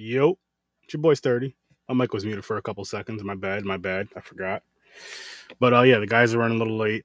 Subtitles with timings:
[0.00, 0.38] Yo,
[0.84, 1.56] it's your boy Sturdy.
[1.88, 3.24] My mic was muted for a couple seconds.
[3.24, 4.06] My bad, my bad.
[4.14, 4.62] I forgot.
[5.58, 7.04] But uh yeah, the guys are running a little late.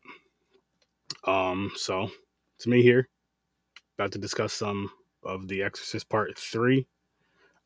[1.26, 2.12] Um, so
[2.56, 3.10] it's me here.
[3.98, 4.92] About to discuss some
[5.24, 6.86] of The Exorcist Part 3.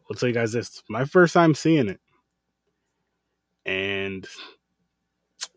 [0.10, 0.82] I'll tell you guys this.
[0.90, 2.00] My first time seeing it.
[3.66, 4.26] And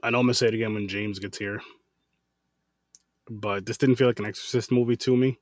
[0.02, 1.62] I know I'm gonna say it again when James gets here.
[3.29, 5.39] But this didn't feel like an exorcist movie to me.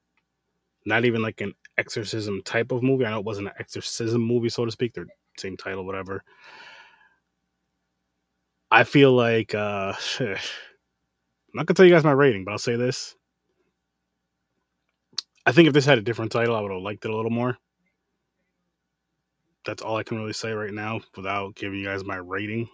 [0.84, 3.06] Not even like an exorcism type of movie.
[3.06, 4.94] I know it wasn't an exorcism movie, so to speak.
[4.94, 5.06] They're
[5.38, 6.22] same title, whatever.
[8.70, 10.36] I feel like uh I'm
[11.54, 13.14] not gonna tell you guys my rating, but I'll say this.
[15.46, 17.30] I think if this had a different title, I would have liked it a little
[17.30, 17.56] more.
[19.64, 22.68] That's all I can really say right now without giving you guys my rating.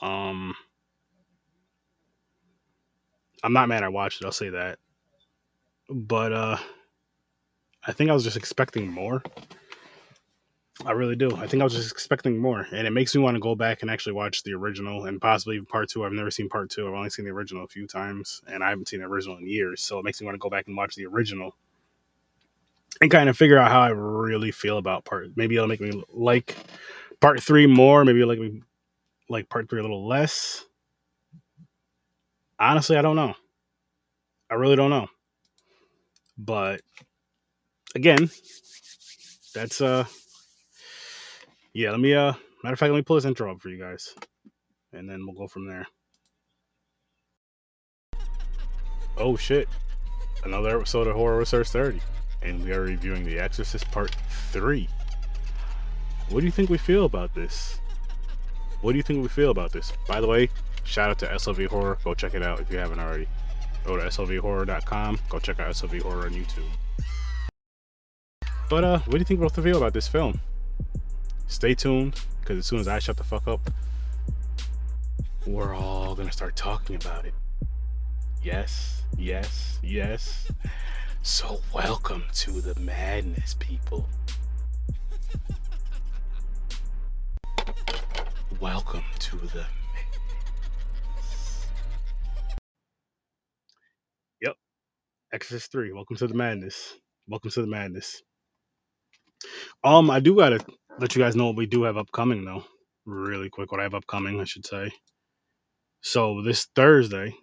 [0.00, 0.54] Um
[3.42, 4.78] I'm not mad I watched it, I'll say that.
[5.88, 6.58] But uh
[7.84, 9.22] I think I was just expecting more.
[10.84, 11.34] I really do.
[11.36, 13.82] I think I was just expecting more, and it makes me want to go back
[13.82, 16.04] and actually watch the original and possibly part two.
[16.04, 16.88] I've never seen part two.
[16.88, 19.46] I've only seen the original a few times, and I haven't seen the original in
[19.46, 19.82] years.
[19.82, 21.54] So it makes me want to go back and watch the original
[23.00, 25.28] and kind of figure out how I really feel about part.
[25.36, 26.56] Maybe it'll make me like
[27.20, 28.04] part three more.
[28.04, 28.62] Maybe it'll like me
[29.28, 30.64] like part three a little less.
[32.58, 33.34] Honestly, I don't know.
[34.50, 35.08] I really don't know.
[36.36, 36.80] But
[37.94, 38.30] again,
[39.54, 40.04] that's uh
[41.72, 43.78] yeah, let me uh matter of fact, let me pull this intro up for you
[43.78, 44.14] guys.
[44.92, 45.86] And then we'll go from there.
[49.16, 49.68] Oh shit.
[50.44, 52.00] Another episode of Horror Research 30.
[52.42, 54.14] And we are reviewing The Exorcist Part
[54.50, 54.88] 3.
[56.28, 57.78] What do you think we feel about this?
[58.80, 59.92] What do you think we feel about this?
[60.08, 60.48] By the way,
[60.84, 61.98] shout out to SLV Horror.
[62.02, 63.28] Go check it out if you haven't already.
[63.84, 65.18] Go to slvhorror.com.
[65.28, 66.68] Go check out SLV Horror on YouTube.
[68.68, 70.40] But uh, what do you think both of you about this film?
[71.46, 73.60] Stay tuned, because as soon as I shut the fuck up,
[75.46, 77.34] we're all gonna start talking about it.
[78.42, 80.50] Yes, yes, yes.
[81.22, 84.08] So welcome to the madness, people.
[88.60, 89.66] Welcome to the
[94.40, 94.56] Yep.
[95.32, 95.92] Exorcist 3.
[95.92, 96.94] Welcome to the madness.
[97.28, 98.22] Welcome to the madness.
[99.84, 100.64] Um, I do gotta
[100.98, 102.64] let you guys know what we do have upcoming though.
[103.04, 104.90] Really quick, what I have upcoming, I should say.
[106.00, 107.34] So this Thursday,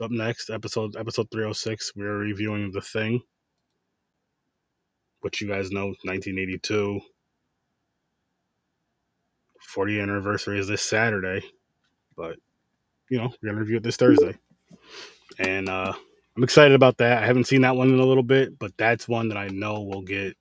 [0.00, 3.22] up next, episode episode 306, we're reviewing The Thing.
[5.20, 7.00] Which you guys know, 1982.
[9.74, 11.42] 40th anniversary is this Saturday.
[12.16, 12.36] But
[13.10, 14.36] you know, we're gonna review it this Thursday.
[15.38, 15.92] And uh
[16.36, 17.22] I'm excited about that.
[17.22, 19.80] I haven't seen that one in a little bit, but that's one that I know
[19.80, 20.36] will get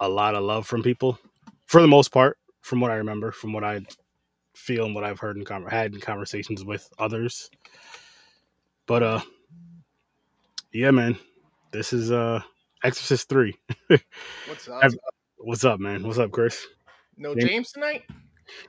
[0.00, 1.18] a lot of love from people,
[1.66, 3.80] for the most part, from what I remember, from what I
[4.56, 7.50] feel and what I've heard and con- had in conversations with others.
[8.86, 9.20] But uh,
[10.72, 11.16] yeah, man,
[11.70, 12.42] this is uh
[12.82, 13.56] Exorcist three.
[14.46, 14.80] What's up?
[14.82, 14.96] I've-
[15.42, 16.02] What's up, man?
[16.02, 16.66] What's up, Chris?
[17.16, 18.02] No James- James tonight?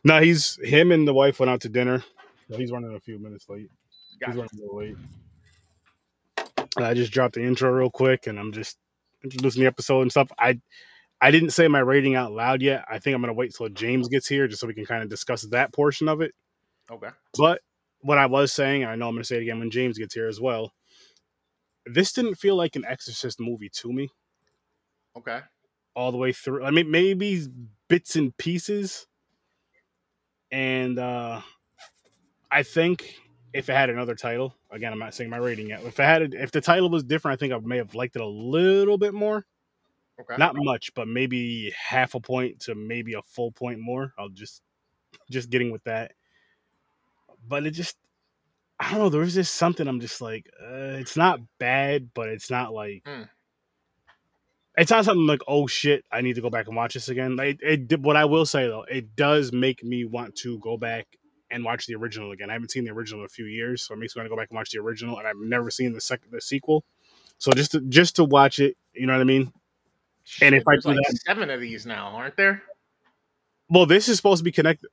[0.05, 2.01] No, he's him and the wife went out to dinner.
[2.49, 3.69] So he's running a few minutes late.
[4.25, 4.95] He's running a little late.
[6.77, 8.77] I just dropped the intro real quick, and I'm just
[9.23, 10.31] introducing the episode and stuff.
[10.39, 10.59] I
[11.19, 12.85] I didn't say my rating out loud yet.
[12.89, 15.09] I think I'm gonna wait till James gets here, just so we can kind of
[15.09, 16.33] discuss that portion of it.
[16.89, 17.09] Okay.
[17.37, 17.61] But
[17.99, 20.13] what I was saying, and I know I'm gonna say it again when James gets
[20.13, 20.73] here as well.
[21.85, 24.09] This didn't feel like an Exorcist movie to me
[25.17, 25.39] Okay.
[25.95, 26.63] all the way through.
[26.63, 27.47] I mean, maybe
[27.87, 29.07] bits and pieces.
[30.51, 31.41] And uh
[32.51, 33.15] I think
[33.53, 35.83] if it had another title, again, I'm not saying my rating yet.
[35.83, 38.21] If it had, if the title was different, I think I may have liked it
[38.21, 39.45] a little bit more.
[40.19, 40.35] Okay.
[40.37, 44.13] Not much, but maybe half a point to maybe a full point more.
[44.17, 44.61] I'll just,
[45.29, 46.13] just getting with that.
[47.47, 47.97] But it just,
[48.79, 49.09] I don't know.
[49.09, 49.87] There was just something.
[49.87, 53.27] I'm just like, uh, it's not bad, but it's not like Mm.
[54.77, 57.35] it's not something like oh shit i need to go back and watch this again
[57.35, 60.77] like it, did what i will say though it does make me want to go
[60.77, 61.07] back
[61.51, 63.93] and watch the original again i haven't seen the original in a few years so
[63.93, 65.93] it makes me want to go back and watch the original and i've never seen
[65.93, 66.83] the second the sequel
[67.37, 69.51] so just to just to watch it you know what i mean
[70.41, 72.61] And if I do like that- seven of these now, aren't there?
[73.69, 74.89] well this is supposed to be connected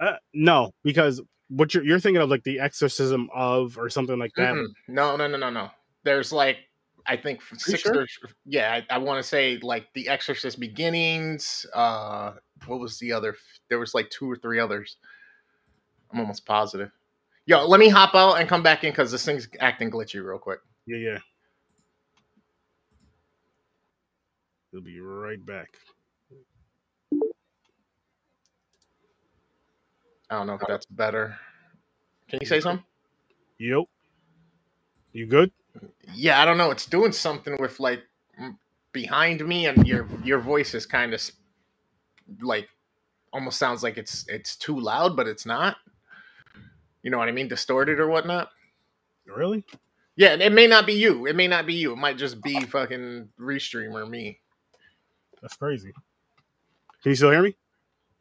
[0.00, 4.32] uh, no because what you're, you're thinking of like the exorcism of or something like
[4.36, 4.66] that Mm-mm.
[4.88, 5.70] No, no, no, no, no.
[6.04, 6.58] There's like
[7.06, 8.00] I think six sure?
[8.02, 8.06] or
[8.44, 11.64] yeah, I, I want to say like the Exorcist Beginnings.
[11.72, 12.32] Uh,
[12.66, 13.36] what was the other?
[13.68, 14.96] There was like two or three others.
[16.16, 16.90] I'm almost positive.
[17.44, 20.38] Yo, let me hop out and come back in because this thing's acting glitchy real
[20.38, 20.60] quick.
[20.86, 21.18] yeah yeah
[24.72, 25.68] He'll be right back.
[30.28, 31.38] I don't know if that's better.
[32.28, 32.84] Can you say something?
[33.58, 33.84] Yep.
[35.12, 35.52] You good?
[36.14, 36.70] Yeah, I don't know.
[36.70, 38.02] It's doing something with like
[38.92, 41.22] behind me, and your your voice is kind of
[42.40, 42.68] like
[43.32, 45.76] almost sounds like it's it's too loud, but it's not.
[47.06, 47.46] You know what I mean?
[47.46, 48.50] Distorted or whatnot.
[49.26, 49.64] Really?
[50.16, 51.26] Yeah, it may not be you.
[51.26, 51.92] It may not be you.
[51.92, 54.40] It might just be fucking restream or me.
[55.40, 55.92] That's crazy.
[57.04, 57.54] Can you still hear me?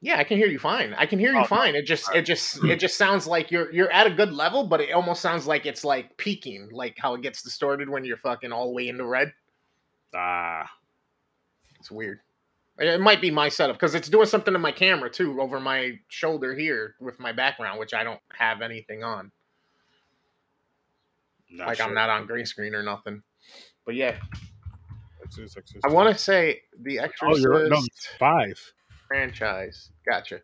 [0.02, 0.94] Yeah, I can hear you fine.
[0.94, 1.74] I can hear you Oh, fine.
[1.74, 4.80] It just it just it just sounds like you're you're at a good level, but
[4.80, 8.52] it almost sounds like it's like peaking, like how it gets distorted when you're fucking
[8.52, 9.34] all the way into red.
[10.14, 10.70] Ah,
[11.80, 12.20] It's weird.
[12.78, 15.94] It might be my setup because it's doing something to my camera too over my
[16.10, 19.32] shoulder here with my background, which I don't have anything on.
[21.50, 21.86] not like sure.
[21.86, 23.24] I'm not on green screen or nothing.
[23.86, 24.18] But yeah.
[25.84, 27.82] I want to say the Oh, Exorcist you're no
[28.20, 28.60] five.
[29.08, 29.92] franchise.
[30.08, 30.42] Gotcha.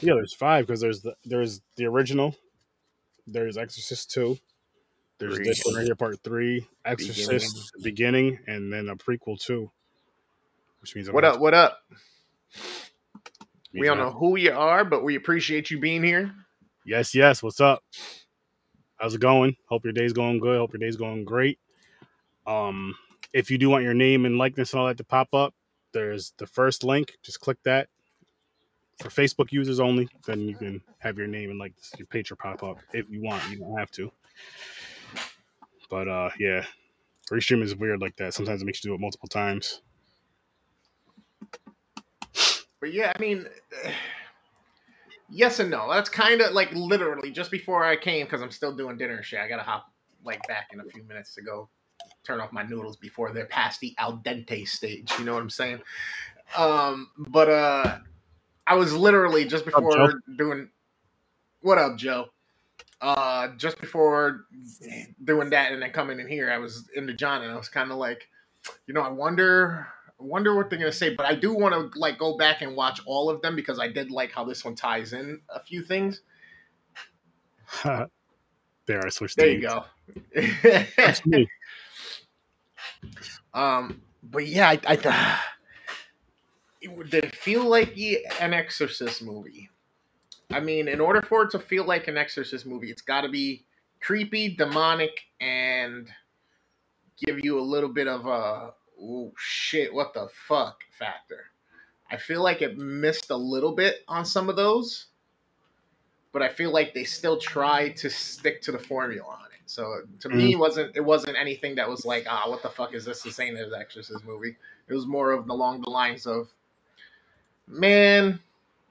[0.00, 2.34] Yeah, there's five because there's the there's the original.
[3.26, 4.36] There's Exorcist two.
[5.18, 5.44] There's Three.
[5.44, 6.66] this one right here, part three.
[6.84, 9.70] Exorcist beginning, and then a prequel two.
[10.80, 11.40] Which means I'm What up?
[11.40, 11.78] What up?
[13.72, 16.34] We don't know who you are, but we appreciate you being here.
[16.84, 17.42] Yes, yes.
[17.42, 17.84] What's up?
[18.96, 19.56] How's it going?
[19.66, 20.58] Hope your day's going good.
[20.58, 21.58] Hope your day's going great.
[22.46, 22.94] Um,
[23.32, 25.54] if you do want your name and likeness and all that to pop up,
[25.92, 27.16] there's the first link.
[27.22, 27.88] Just click that.
[28.98, 32.62] For Facebook users only, then you can have your name and like your picture pop
[32.62, 33.42] up if you want.
[33.50, 34.10] You don't have to.
[35.88, 36.64] But uh, yeah,
[37.30, 38.34] restream is weird like that.
[38.34, 39.80] Sometimes it makes you do it multiple times.
[42.80, 43.46] But yeah, I mean,
[45.28, 45.90] yes and no.
[45.90, 49.40] That's kind of like literally just before I came because I'm still doing dinner shit.
[49.40, 49.90] I gotta hop
[50.24, 51.68] like back in a few minutes to go
[52.24, 55.12] turn off my noodles before they're past the al dente stage.
[55.18, 55.80] You know what I'm saying?
[56.56, 57.98] Um, but uh,
[58.66, 60.68] I was literally just up, before doing.
[61.62, 62.26] What up, Joe?
[63.00, 64.44] Uh, just before
[65.24, 67.90] doing that and then coming in here, I was into John and I was kind
[67.90, 68.28] of like,
[68.86, 69.86] you know, I wonder,
[70.20, 71.14] I wonder what they're gonna say.
[71.14, 73.88] But I do want to like go back and watch all of them because I
[73.88, 76.20] did like how this one ties in a few things.
[77.84, 78.08] there,
[79.04, 79.36] I switched.
[79.36, 79.72] There you names.
[79.72, 80.82] go.
[80.96, 81.48] That's me.
[83.54, 85.14] um, but yeah, I, I th-
[86.82, 87.96] it, did it feel like
[88.40, 89.70] an Exorcist movie?
[90.50, 93.28] I mean, in order for it to feel like an Exorcist movie, it's got to
[93.28, 93.64] be
[94.00, 96.08] creepy, demonic, and
[97.24, 98.72] give you a little bit of a
[99.02, 101.46] oh shit, what the fuck factor.
[102.10, 105.06] I feel like it missed a little bit on some of those,
[106.32, 109.60] but I feel like they still tried to stick to the formula on it.
[109.66, 112.92] So to me, it wasn't it wasn't anything that was like, ah, what the fuck
[112.92, 113.22] is this?
[113.22, 114.56] This ain't an Exorcist movie.
[114.88, 116.48] It was more of along the lines of,
[117.68, 118.40] man,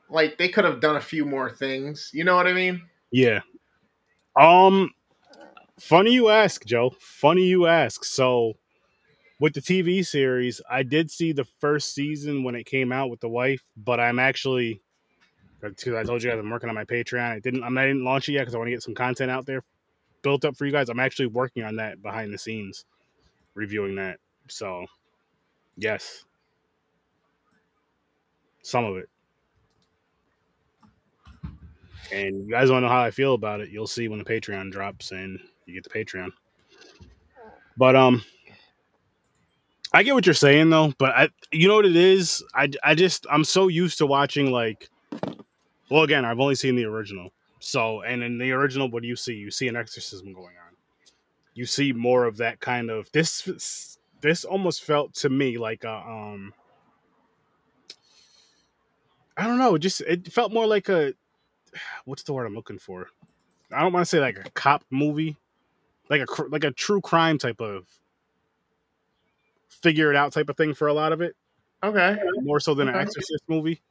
[0.09, 2.09] like they could have done a few more things.
[2.13, 2.81] You know what I mean?
[3.11, 3.41] Yeah.
[4.39, 4.91] Um
[5.77, 6.95] funny you ask, Joe.
[6.97, 8.05] Funny you ask.
[8.05, 8.53] So
[9.39, 13.21] with the TV series, I did see the first season when it came out with
[13.21, 14.81] the wife, but I'm actually
[15.61, 17.31] because I told you guys I'm working on my Patreon.
[17.31, 19.31] I didn't I'm I didn't launch it yet because I want to get some content
[19.31, 19.63] out there
[20.21, 20.89] built up for you guys.
[20.89, 22.85] I'm actually working on that behind the scenes,
[23.53, 24.17] reviewing that.
[24.47, 24.85] So
[25.77, 26.25] yes.
[28.61, 29.09] Some of it.
[32.11, 33.69] And you guys want to know how I feel about it?
[33.69, 36.29] You'll see when the Patreon drops and you get the Patreon.
[37.77, 38.23] But um,
[39.91, 40.93] I get what you're saying though.
[40.97, 42.43] But I, you know what it is?
[42.53, 44.89] I I just I'm so used to watching like,
[45.89, 47.31] well, again, I've only seen the original.
[47.59, 49.33] So and in the original, what do you see?
[49.33, 50.75] You see an exorcism going on.
[51.53, 53.97] You see more of that kind of this.
[54.21, 56.53] This almost felt to me like a um.
[59.37, 59.77] I don't know.
[59.77, 61.13] Just it felt more like a
[62.05, 63.07] what's the word I'm looking for?
[63.71, 65.37] I don't want to say like a cop movie,
[66.09, 67.85] like a like a true crime type of
[69.69, 71.35] figure it out type of thing for a lot of it,
[71.83, 72.17] Okay.
[72.41, 73.03] more so than an Okay.
[73.03, 73.81] Exorcist movie.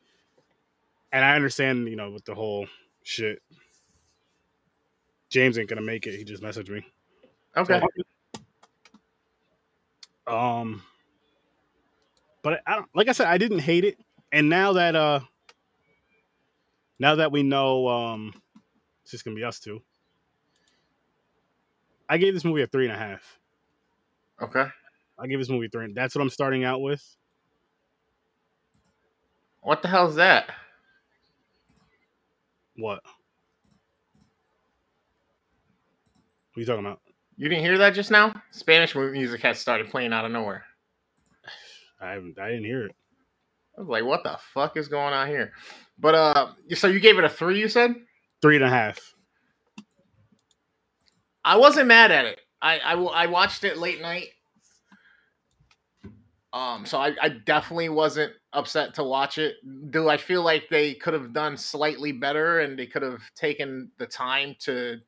[1.12, 2.66] And I understand, you know, with the whole
[3.02, 3.42] shit.
[5.30, 6.16] James ain't gonna make it.
[6.16, 6.84] He just messaged me.
[7.56, 7.80] Okay.
[10.26, 10.82] Um,
[12.42, 13.98] but I don't like I said, I didn't hate it,
[14.32, 15.20] and now that uh,
[16.98, 18.34] now that we know um,
[19.02, 19.82] it's just gonna be us two.
[22.08, 23.38] I gave this movie a three and a half.
[24.40, 24.66] Okay.
[25.18, 25.92] I give this movie three.
[25.92, 27.02] That's what I'm starting out with.
[29.62, 30.50] What the hell's that?
[32.76, 33.00] What?
[36.52, 37.00] What are you talking about?
[37.36, 38.40] You didn't hear that just now?
[38.50, 40.64] Spanish music has started playing out of nowhere.
[42.00, 42.38] I haven't.
[42.38, 42.94] I didn't hear it.
[43.76, 45.52] I was like, what the fuck is going on here?
[45.98, 47.94] But uh, so you gave it a three, you said?
[48.40, 48.98] Three and a half.
[51.44, 52.40] I wasn't mad at it.
[52.60, 54.28] I I, I watched it late night.
[56.58, 59.56] Um, so I, I definitely wasn't upset to watch it.
[59.90, 63.92] Do I feel like they could have done slightly better and they could have taken
[63.98, 64.98] the time to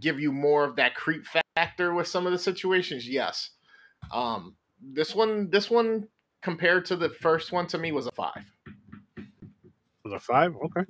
[0.00, 3.06] give you more of that creep factor with some of the situations?
[3.06, 3.50] Yes.
[4.12, 6.08] Um, this one, this one
[6.40, 8.53] compared to the first one to me was a five.
[10.04, 10.54] Was a five?
[10.62, 10.82] Okay.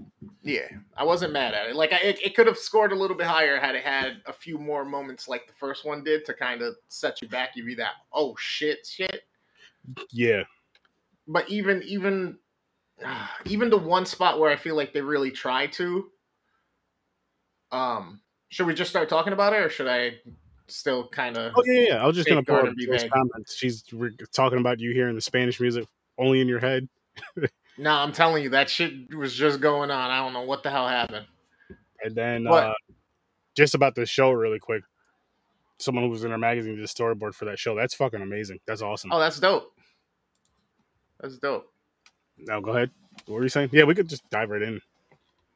[0.42, 0.66] Yeah,
[0.96, 1.76] I wasn't mad at it.
[1.76, 4.32] Like I, it, it could have scored a little bit higher had it had a
[4.32, 7.68] few more moments like the first one did to kind of set you back, give
[7.68, 9.22] you that oh shit shit.
[10.10, 10.42] Yeah.
[11.28, 12.38] But even even
[13.44, 16.10] even the one spot where I feel like they really try to.
[17.70, 20.14] Um, should we just start talking about it, or should I
[20.66, 21.52] still kind of?
[21.56, 22.02] Oh yeah, yeah.
[22.02, 23.54] I was just gonna pull up those comments.
[23.54, 25.86] She's re- talking about you hearing the Spanish music
[26.18, 26.88] only in your head.
[27.76, 30.10] No, I'm telling you that shit was just going on.
[30.10, 31.26] I don't know what the hell happened.
[32.02, 32.72] And then uh,
[33.54, 34.82] just about the show, really quick.
[35.78, 37.74] Someone who was in our magazine did a storyboard for that show.
[37.74, 38.60] That's fucking amazing.
[38.66, 39.10] That's awesome.
[39.12, 39.72] Oh, that's dope.
[41.20, 41.72] That's dope.
[42.38, 42.90] Now go ahead.
[43.26, 43.70] What were you saying?
[43.72, 44.80] Yeah, we could just dive right in.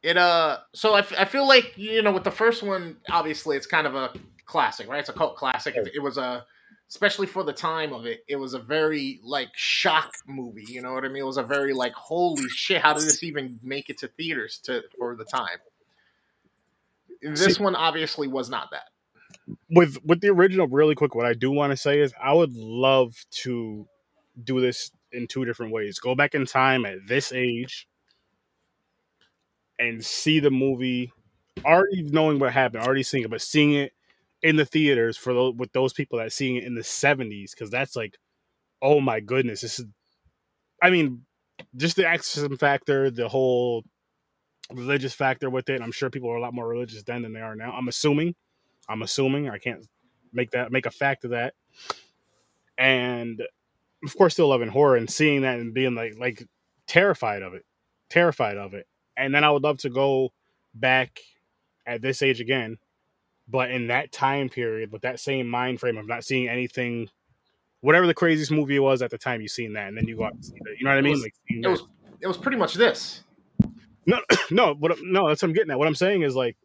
[0.01, 3.57] It uh, so I, f- I feel like you know with the first one, obviously
[3.57, 4.11] it's kind of a
[4.45, 4.99] classic, right?
[4.99, 5.75] It's a cult classic.
[5.75, 6.45] It, it was a,
[6.89, 10.65] especially for the time of it, it was a very like shock movie.
[10.67, 11.21] You know what I mean?
[11.21, 14.59] It was a very like holy shit, how did this even make it to theaters
[14.63, 15.59] to for the time?
[17.21, 18.89] This See- one obviously was not that.
[19.69, 22.53] With with the original, really quick, what I do want to say is I would
[22.53, 23.87] love to
[24.43, 25.99] do this in two different ways.
[25.99, 27.87] Go back in time at this age
[29.79, 31.11] and see the movie,
[31.65, 33.93] already knowing what happened, already seeing it, but seeing it
[34.41, 37.69] in the theaters for those with those people that seeing it in the seventies, because
[37.69, 38.17] that's like,
[38.81, 39.85] oh my goodness, this is.
[40.81, 41.25] I mean,
[41.75, 43.83] just the exorcism factor, the whole
[44.73, 45.81] religious factor with it.
[45.81, 47.71] I'm sure people are a lot more religious then than they are now.
[47.71, 48.35] I'm assuming.
[48.87, 49.49] I'm assuming.
[49.49, 49.85] I can't
[50.31, 51.53] make that make a fact of that.
[52.77, 53.41] And
[54.05, 56.47] of course, still loving horror and seeing that and being like like
[56.87, 57.65] terrified of it,
[58.09, 58.87] terrified of it.
[59.17, 60.29] And then I would love to go
[60.73, 61.19] back
[61.85, 62.77] at this age again,
[63.49, 67.09] but in that time period with that same mind frame of not seeing anything,
[67.81, 70.25] whatever the craziest movie was at the time, you've seen that, and then you go
[70.25, 70.75] out and see that.
[70.77, 71.11] You know what I It mean?
[71.13, 71.83] was- like It was
[72.21, 73.23] it was pretty much this.
[74.05, 74.19] no,
[74.51, 75.79] no, what no, that's what I'm getting at.
[75.79, 76.57] What I'm saying is like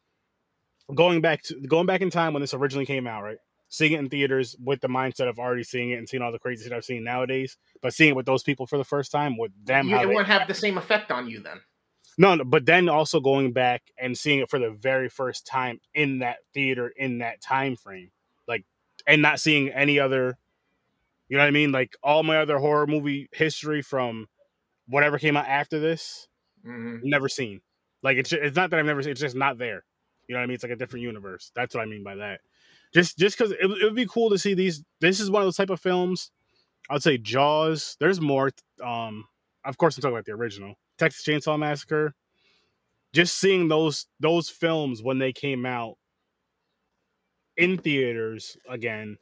[0.95, 3.39] going back to going back in time when this originally came out, right?
[3.69, 6.39] Seeing it in theaters with the mindset of already seeing it and seeing all the
[6.39, 9.37] crazy shit I've seen nowadays, but seeing it with those people for the first time
[9.37, 11.61] with them, You, how it they- wouldn't have the same effect on you then.
[12.19, 15.81] No, no, but then also going back and seeing it for the very first time
[15.95, 18.11] in that theater in that time frame,
[18.47, 18.65] like,
[19.07, 20.39] and not seeing any other,
[21.29, 21.73] you know what I mean?
[21.73, 24.27] Like all my other horror movie history from
[24.89, 26.29] whatever came out after this,
[26.65, 27.61] hmm never seen.
[28.03, 29.13] Like it's it's not that I've never seen.
[29.13, 29.85] It's just not there.
[30.29, 30.55] You know what I mean?
[30.55, 31.51] It's like a different universe.
[31.55, 32.41] That's what I mean by that.
[32.95, 34.83] Just just because it, would- it would be cool to see these.
[35.01, 36.31] This is one of those type of films.
[36.91, 37.97] I would say Jaws.
[38.01, 38.51] There's more.
[38.83, 39.27] Um,
[39.65, 42.15] of course, I'm talking about the original Texas Chainsaw Massacre.
[43.13, 45.97] Just seeing those those films when they came out
[47.57, 49.17] in theaters again,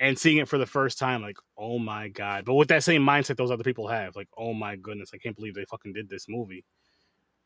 [0.00, 2.44] and seeing it for the first time, like oh my god!
[2.44, 5.36] But with that same mindset those other people have, like oh my goodness, I can't
[5.36, 6.64] believe they fucking did this movie.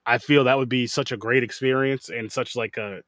[0.06, 3.02] I feel that would be such a great experience and such like a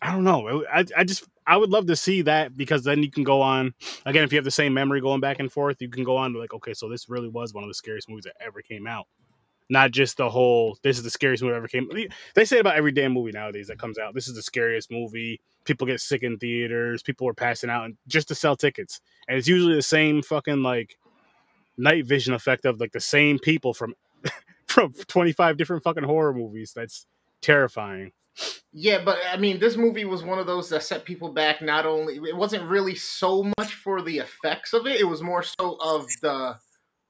[0.00, 0.64] I don't know.
[0.72, 3.74] I, I just I would love to see that because then you can go on
[4.04, 6.34] again if you have the same memory going back and forth, you can go on
[6.34, 9.06] like okay, so this really was one of the scariest movies that ever came out.
[9.70, 11.90] Not just the whole this is the scariest movie ever came.
[12.34, 14.14] They say about every damn movie nowadays that comes out.
[14.14, 15.40] This is the scariest movie.
[15.64, 17.02] People get sick in theaters.
[17.02, 19.00] People are passing out and just to sell tickets.
[19.26, 20.98] And it's usually the same fucking like
[21.78, 23.94] night vision effect of like the same people from
[24.66, 26.72] from 25 different fucking horror movies.
[26.74, 27.06] That's
[27.40, 28.12] terrifying.
[28.72, 31.62] Yeah, but I mean, this movie was one of those that set people back.
[31.62, 35.42] Not only it wasn't really so much for the effects of it; it was more
[35.42, 36.56] so of the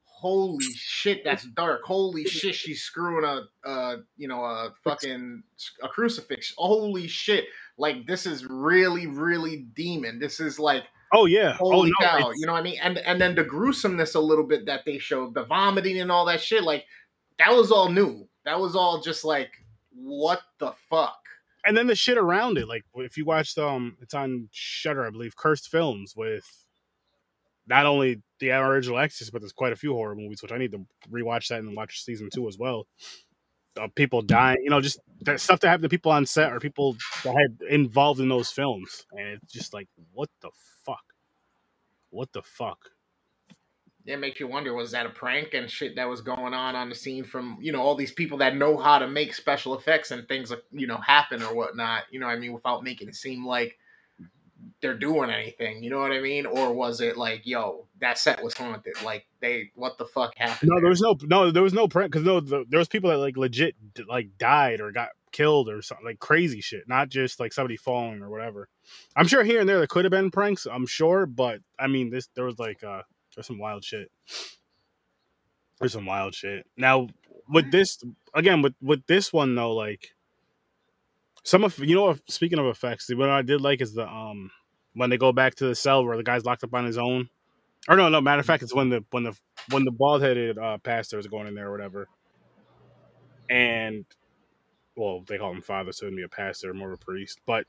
[0.05, 1.83] holy shit, that's dark.
[1.85, 5.43] Holy shit, she's screwing a, uh, you know, a fucking
[5.83, 6.55] a crucifix.
[6.57, 10.19] Holy shit, like this is really, really demon.
[10.19, 11.53] This is like Oh yeah.
[11.53, 12.09] holy oh no.
[12.09, 12.79] cow, you know what I mean?
[12.83, 16.27] And and then the gruesomeness a little bit that they showed, the vomiting and all
[16.27, 16.85] that shit, like
[17.39, 18.29] that was all new.
[18.45, 19.51] That was all just like,
[20.03, 21.19] what the fuck?
[21.65, 22.67] and then the shit around it.
[22.67, 26.47] Like if you watched um it's on Shudder, I believe, Cursed Films with
[27.67, 30.73] not only the original Exorcist, but there's quite a few horror movies, which I need
[30.73, 32.87] to rewatch that and watch season two as well.
[33.79, 36.59] Uh, people dying, you know, just that stuff that happened to people on set or
[36.59, 40.51] people that had involved in those films, and it's just like, what the
[40.85, 41.05] fuck,
[42.11, 42.79] what the fuck.
[44.09, 46.89] It makes you wonder was that a prank and shit that was going on on
[46.89, 50.11] the scene from you know all these people that know how to make special effects
[50.11, 52.05] and things you know happen or whatnot.
[52.11, 53.79] You know, what I mean, without making it seem like
[54.81, 55.83] they're doing anything.
[55.83, 56.47] You know what I mean?
[56.47, 58.95] Or was it like, yo, that set was haunted?
[59.05, 60.71] Like they, what the fuck happened?
[60.73, 63.11] No, there was no, no, there was no prank because no, the, there was people
[63.11, 63.75] that like legit
[64.09, 68.23] like died or got killed or something like crazy shit, not just like somebody falling
[68.23, 68.69] or whatever.
[69.17, 70.67] I'm sure here and there there could have been pranks.
[70.67, 73.03] I'm sure, but I mean, this there was like uh
[73.39, 74.11] there's some wild shit.
[75.79, 76.67] There's some wild shit.
[76.77, 77.07] Now
[77.49, 78.03] with this
[78.35, 80.09] again with with this one though, like
[81.45, 84.51] some of you know speaking of effects, what I did like is the um
[84.95, 87.29] when they go back to the cell where the guy's locked up on his own.
[87.89, 88.21] Or no, no.
[88.21, 89.39] Matter of fact, it's when the when the
[89.71, 92.09] when the bald headed uh, pastor is going in there or whatever.
[93.49, 94.05] And
[94.97, 97.39] well, they call him father, so it'd be a pastor, more of a priest.
[97.47, 97.67] But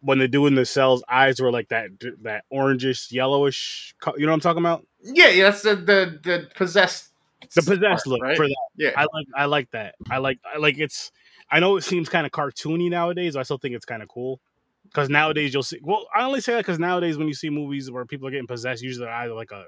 [0.00, 1.90] when they're doing the cells, eyes were like that
[2.22, 3.94] that orangish, yellowish.
[4.16, 4.86] You know what I'm talking about?
[5.02, 5.44] Yeah, yeah.
[5.44, 7.08] That's the the, the possessed.
[7.54, 8.36] The possessed part, look right?
[8.36, 8.68] for that.
[8.76, 9.94] Yeah, I like I like that.
[10.10, 11.10] I like I like it's.
[11.50, 13.34] I know it seems kind of cartoony nowadays.
[13.34, 14.40] But I still think it's kind of cool
[14.84, 15.80] because nowadays you'll see.
[15.82, 18.46] Well, I only say that because nowadays when you see movies where people are getting
[18.46, 19.64] possessed, usually they're either like a.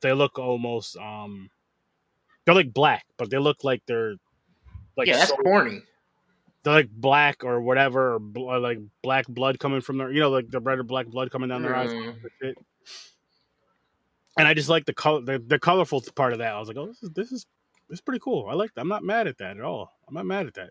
[0.00, 1.50] They look almost um.
[2.44, 4.14] They're like black, but they look like they're.
[4.96, 5.82] Like yeah, that's so, corny
[6.64, 10.20] they're like black or whatever, or, bl- or, like black blood coming from their, you
[10.20, 12.14] know, like the red or black blood coming down their mm.
[12.42, 12.54] eyes.
[14.38, 16.54] And I just like the color, the, the colorful part of that.
[16.54, 17.46] I was like, oh, this is this is
[17.88, 18.46] this is pretty cool.
[18.48, 18.80] I like that.
[18.80, 19.92] I'm not mad at that at all.
[20.08, 20.70] I'm not mad at that.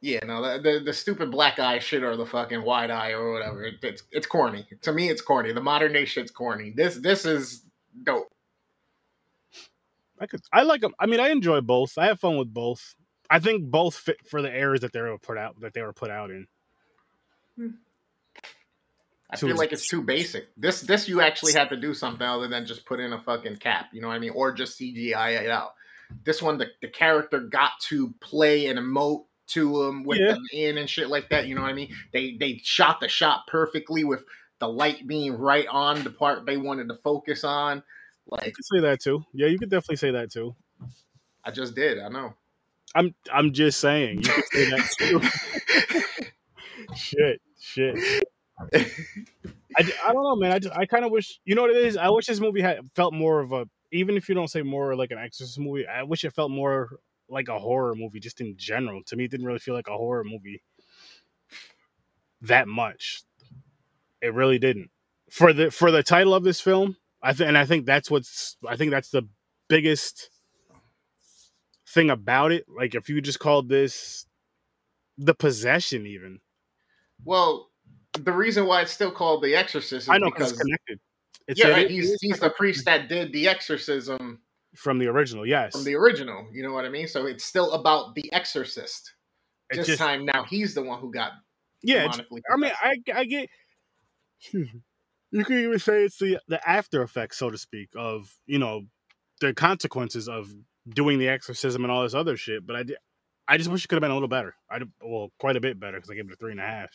[0.00, 3.32] Yeah, no, the, the, the stupid black eye shit or the fucking wide eye or
[3.32, 3.64] whatever.
[3.64, 4.66] It, it's it's corny.
[4.82, 5.52] To me, it's corny.
[5.52, 6.72] The modern day shit's corny.
[6.76, 7.62] This this is
[8.02, 8.30] dope.
[10.20, 10.94] I could I like them.
[10.98, 11.96] I mean, I enjoy both.
[11.96, 12.94] I have fun with both.
[13.30, 15.94] I think both fit for the eras that they were put out that they were
[15.94, 16.46] put out in.
[17.56, 17.68] Hmm.
[19.30, 20.48] I feel like it's too basic.
[20.56, 23.56] This this you actually have to do something other than just put in a fucking
[23.56, 25.74] cap, you know what I mean, or just CGI it out.
[26.24, 30.32] This one, the, the character got to play and emote to him with yeah.
[30.32, 31.46] them in and shit like that.
[31.46, 31.94] You know what I mean?
[32.12, 34.24] They they shot the shot perfectly with
[34.60, 37.82] the light being right on the part they wanted to focus on.
[38.26, 39.24] Like, you could say that too.
[39.32, 40.54] Yeah, you could definitely say that too.
[41.44, 41.98] I just did.
[41.98, 42.34] I know.
[42.94, 44.22] I'm I'm just saying.
[44.22, 46.24] You could say that too.
[46.96, 48.24] shit, shit.
[48.60, 48.90] I,
[49.76, 50.52] I don't know, man.
[50.52, 51.96] I just I kind of wish you know what it is.
[51.96, 54.96] I wish this movie had felt more of a even if you don't say more
[54.96, 55.86] like an Exorcist movie.
[55.86, 59.02] I wish it felt more like a horror movie, just in general.
[59.06, 60.62] To me, it didn't really feel like a horror movie
[62.42, 63.22] that much.
[64.20, 64.90] It really didn't.
[65.30, 68.56] For the for the title of this film, I think, and I think that's what's
[68.68, 69.28] I think that's the
[69.68, 70.30] biggest
[71.88, 72.66] thing about it.
[72.68, 74.26] Like if you just called this
[75.18, 76.40] the possession, even.
[77.24, 77.70] Well,
[78.18, 81.00] the reason why it's still called the Exorcist, I know because it's connected.
[81.46, 81.90] It's yeah, right.
[81.90, 84.40] he's he's the priest that did the exorcism
[84.74, 85.46] from the original.
[85.46, 86.46] Yes, from the original.
[86.52, 87.06] You know what I mean?
[87.06, 89.14] So it's still about the Exorcist.
[89.70, 91.32] This just, time now, he's the one who got.
[91.82, 93.48] Yeah, I mean, I I get.
[94.52, 98.82] You could even say it's the the after effects, so to speak, of you know
[99.40, 100.54] the consequences of
[100.88, 102.66] doing the exorcism and all this other shit.
[102.66, 102.96] But I did,
[103.48, 104.54] I just wish it could have been a little better.
[104.70, 106.90] I well, quite a bit better because I gave it a three and a half.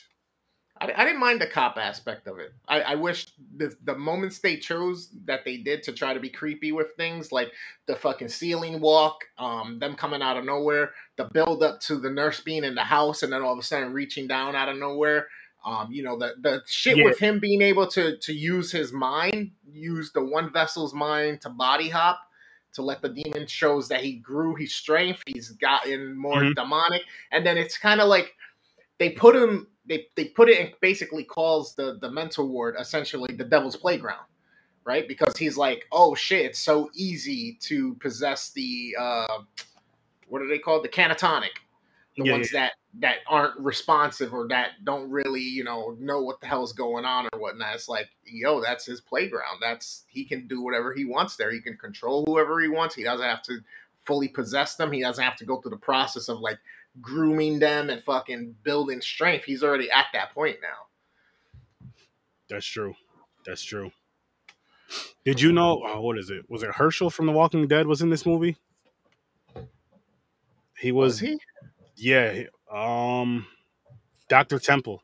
[0.82, 2.54] I, I didn't mind the cop aspect of it.
[2.68, 6.30] I, I wish the the moments they chose that they did to try to be
[6.30, 7.52] creepy with things, like
[7.86, 12.10] the fucking ceiling walk, um, them coming out of nowhere, the build up to the
[12.10, 14.78] nurse being in the house, and then all of a sudden reaching down out of
[14.78, 15.28] nowhere.
[15.66, 17.04] Um, you know the the shit yeah.
[17.04, 21.50] with him being able to to use his mind, use the one vessel's mind to
[21.50, 22.20] body hop
[22.74, 26.54] to let the demon shows that he grew his strength, he's gotten more mm-hmm.
[26.54, 28.36] demonic, and then it's kind of like
[29.00, 33.34] they put him they they put it in basically calls the the mental ward essentially
[33.34, 34.26] the devil's playground,
[34.84, 35.08] right?
[35.08, 39.40] Because he's like, oh shit, it's so easy to possess the uh,
[40.28, 40.84] what are they called?
[40.84, 41.56] The catatonic,
[42.16, 42.62] the yeah, ones yeah.
[42.62, 47.06] that that aren't responsive or that don't really, you know, know what the hell's going
[47.06, 47.76] on or whatnot.
[47.76, 49.60] It's like, yo, that's his playground.
[49.62, 51.52] That's he can do whatever he wants there.
[51.52, 52.96] He can control whoever he wants.
[52.96, 53.60] He doesn't have to
[54.06, 54.92] fully possess them.
[54.92, 56.58] He doesn't have to go through the process of like
[57.02, 59.46] grooming them and fucking building strength.
[59.46, 61.90] He's already at that point now.
[62.50, 62.96] That's true.
[63.46, 63.92] That's true.
[65.24, 66.50] Did you know oh, what is it?
[66.50, 68.58] Was it Hershel from The Walking Dead was in this movie?
[70.78, 71.40] He was, was he?
[71.96, 73.46] Yeah, um,
[74.30, 75.04] Doctor Temple.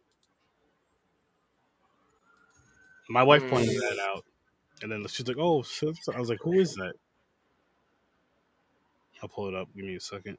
[3.10, 3.50] My wife mm.
[3.50, 4.26] pointed that out,
[4.82, 5.64] and then she's like, "Oh,"
[6.14, 6.94] I was like, "Who is that?"
[9.22, 9.68] I'll pull it up.
[9.76, 10.38] Give me a second.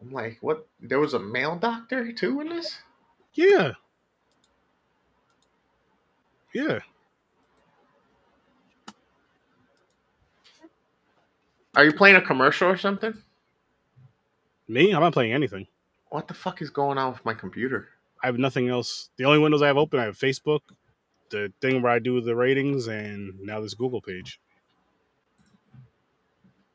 [0.00, 0.66] I'm like, "What?
[0.80, 2.78] There was a male doctor too in this?"
[3.34, 3.72] Yeah.
[6.54, 6.80] Yeah.
[11.76, 13.14] Are you playing a commercial or something?
[14.66, 14.92] Me?
[14.92, 15.66] I'm not playing anything.
[16.08, 17.88] What the fuck is going on with my computer?
[18.22, 19.10] I have nothing else.
[19.16, 20.60] The only windows I have open, I have Facebook,
[21.30, 24.40] the thing where I do the ratings, and now this Google page.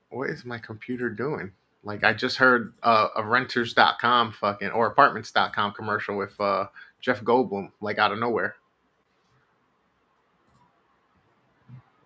[0.10, 1.52] What is my computer doing?
[1.86, 6.66] Like I just heard uh, a renters.com fucking or apartments.com commercial with uh,
[7.00, 8.56] Jeff Goldblum like out of nowhere.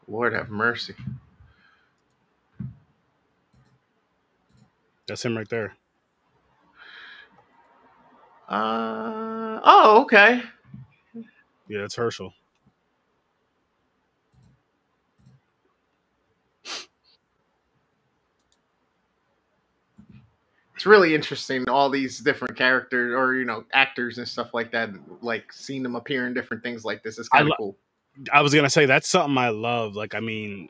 [0.08, 0.96] Lord have mercy.
[5.08, 5.76] That's him right there.
[8.50, 10.42] Uh oh, okay.
[11.68, 12.34] Yeah, it's Hershel.
[20.80, 24.92] It's really interesting all these different characters or you know actors and stuff like that.
[25.22, 27.78] Like seeing them appear in different things like this is kind of lo- cool.
[28.32, 29.98] I was gonna say that's something I love.
[29.98, 30.70] Like, I mean,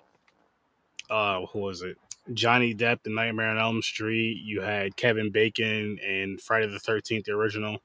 [1.12, 1.96] uh, who was it?
[2.34, 4.42] Johnny Depp, The Nightmare on Elm Street.
[4.44, 7.78] You had Kevin Bacon and Friday the Thirteenth, the original.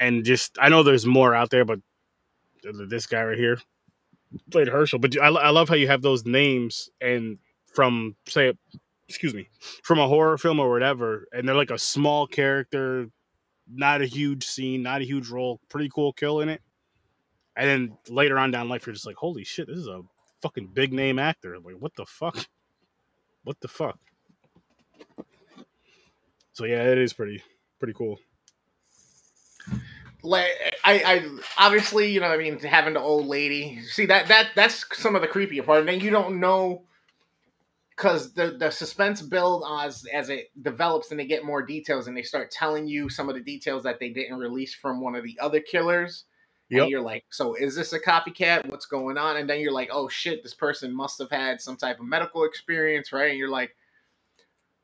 [0.00, 1.78] And just, I know there's more out there, but
[2.88, 3.60] this guy right here
[4.50, 5.00] played Hershel.
[5.00, 7.38] But I, I love how you have those names and
[7.72, 8.52] from say,
[9.08, 9.48] excuse me,
[9.82, 13.08] from a horror film or whatever, and they're like a small character,
[13.70, 16.60] not a huge scene, not a huge role, pretty cool kill in it.
[17.56, 20.02] And then later on down life, you're just like, holy shit, this is a
[20.42, 21.58] fucking big name actor.
[21.58, 22.46] Like, what the fuck?
[23.44, 23.98] What the fuck?
[26.52, 27.42] So yeah, it is pretty
[27.78, 28.18] pretty cool.
[30.22, 30.50] like
[30.84, 34.84] I, I obviously you know I mean having the old lady see that that that's
[34.96, 36.82] some of the creepier part and then you don't know
[37.98, 42.16] because the the suspense build as as it develops and they get more details and
[42.16, 45.24] they start telling you some of the details that they didn't release from one of
[45.24, 46.24] the other killers
[46.70, 46.82] Yep.
[46.82, 48.68] and you're like so is this a copycat?
[48.68, 49.38] What's going on?
[49.38, 52.44] And then you're like oh shit this person must have had some type of medical
[52.44, 53.30] experience right?
[53.30, 53.74] And you're like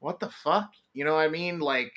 [0.00, 0.70] what the fuck?
[0.92, 1.60] You know what I mean?
[1.60, 1.92] Like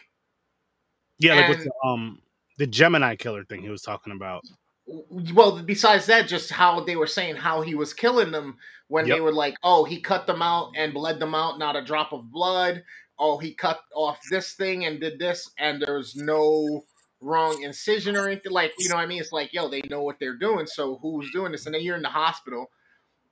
[1.20, 2.20] Yeah, like with the, um
[2.58, 4.44] the Gemini killer thing he was talking about.
[4.88, 9.20] Well besides that just how they were saying how he was killing them when they
[9.20, 12.32] were like oh he cut them out and bled them out not a drop of
[12.32, 12.84] blood.
[13.20, 16.86] Oh he cut off this thing and did this and there's no
[17.20, 19.20] wrong incision or anything like you know what i mean?
[19.20, 21.66] It's like yo they know what they're doing so who's doing this?
[21.66, 22.70] And then you're in the hospital.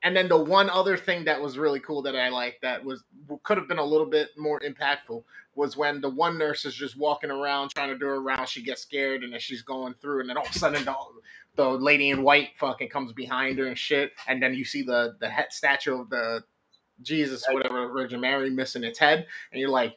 [0.02, 3.02] And then the one other thing that was really cool that i liked that was
[3.44, 5.22] could have been a little bit more impactful
[5.54, 8.62] was when the one nurse is just walking around trying to do her round she
[8.62, 10.94] gets scared and then she's going through and then all of a sudden the,
[11.56, 15.16] the lady in white fucking comes behind her and shit and then you see the
[15.20, 16.42] the head statue of the
[17.02, 19.96] jesus or whatever virgin mary missing its head and you're like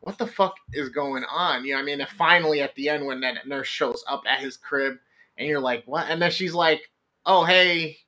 [0.00, 1.64] what the fuck is going on?
[1.64, 2.00] You know what i mean?
[2.00, 4.96] And finally at the end when that nurse shows up at his crib
[5.36, 6.06] and you're like what?
[6.08, 6.90] And then she's like
[7.26, 7.98] oh hey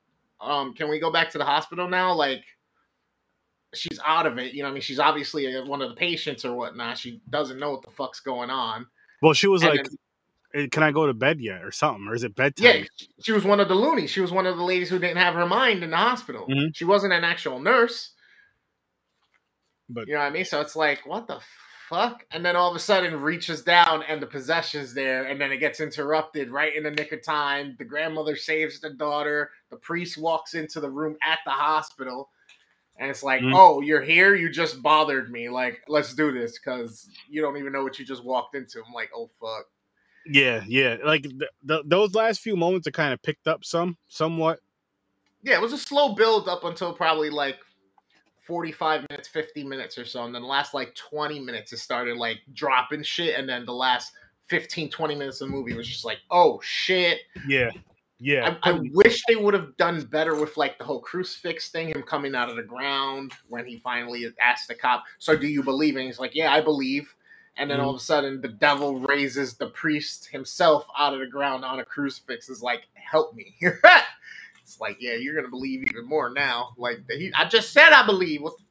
[0.41, 2.15] um can we go back to the hospital now?
[2.15, 2.45] Like
[3.75, 4.53] she's out of it.
[4.53, 4.83] You know what i mean?
[4.83, 6.99] She's obviously uh, one of the patients or whatnot.
[6.99, 8.87] She doesn't know what the fuck's going on.
[9.23, 9.89] Well, she was And like, "Eh,
[10.53, 12.65] "Can I go to bed yet?" or something, or is it bedtime?
[12.81, 12.85] Yeah,
[13.23, 14.11] she was one of the loonies.
[14.11, 16.47] She was one of the ladies who didn't have her mind in the hospital.
[16.49, 16.75] Mhm.
[16.75, 18.13] She wasn't an actual nurse.
[19.89, 20.45] But You know what I mean?
[20.45, 21.41] So it's like, what the
[21.89, 22.25] fuck?
[22.31, 25.59] And then all of a sudden reaches down and the possession's there, and then it
[25.59, 27.75] gets interrupted right in the nick of time.
[27.79, 29.51] The grandmother saves the daughter.
[29.71, 32.31] The priest walks into the room at the hospital.
[32.99, 33.55] And it's like, Mhm.
[33.55, 34.35] oh, you're here?
[34.35, 35.49] You just bothered me.
[35.49, 38.85] Like, let's do this because you don't even know what you just walked into.
[38.85, 39.67] I'm like, oh, fuck.
[40.27, 40.97] Yeah, yeah.
[41.05, 44.61] Like th- th- those last few moments are kind of picked up some, somewhat.
[45.43, 47.59] yeah, it was a slow build up until probably like
[48.43, 50.25] 45 minutes, 50 minutes or so.
[50.25, 53.39] And then the last like 20 minutes, it started like dropping shit.
[53.39, 54.13] And then the last
[54.49, 57.21] 15, 20 minutes of the movie was just like, oh shit.
[57.47, 57.71] Yeah,
[58.19, 58.57] yeah.
[58.65, 62.03] I, I wish they would have done better with like the whole crucifix thing, him
[62.03, 65.97] coming out of the ground when he finally asked the cop, So do you believe?
[65.97, 67.15] And he's like, Yeah, I believe.
[67.61, 67.97] And then all mm-hmm.
[67.97, 71.85] of a sudden, the devil raises the priest himself out of the ground on a
[71.85, 72.49] crucifix.
[72.49, 73.55] Is like, help me.
[73.61, 76.71] it's like, yeah, you're gonna believe even more now.
[76.79, 78.41] Like, he, I just said I believe.
[78.41, 78.65] What the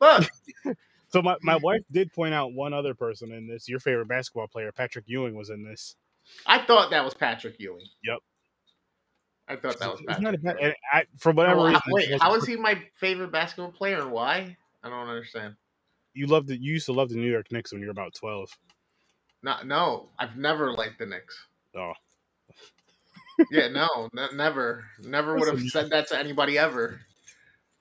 [0.66, 0.76] fuck?
[1.10, 3.68] So my, my wife did point out one other person in this.
[3.68, 5.96] Your favorite basketball player, Patrick Ewing, was in this.
[6.46, 7.86] I thought that was Patrick Ewing.
[8.04, 8.20] Yep.
[9.48, 11.94] I thought that was Isn't that a bad, and I, for whatever Well, reason, how-
[11.94, 14.56] wait, how is he my favorite basketball player and why?
[14.84, 15.56] I don't understand.
[16.14, 18.14] You loved the, You used to love the New York Knicks when you were about
[18.14, 18.56] twelve.
[19.42, 21.46] No, no, I've never liked the Knicks.
[21.76, 21.94] Oh,
[23.52, 27.00] Yeah, no, ne- never, never would have said that to anybody ever.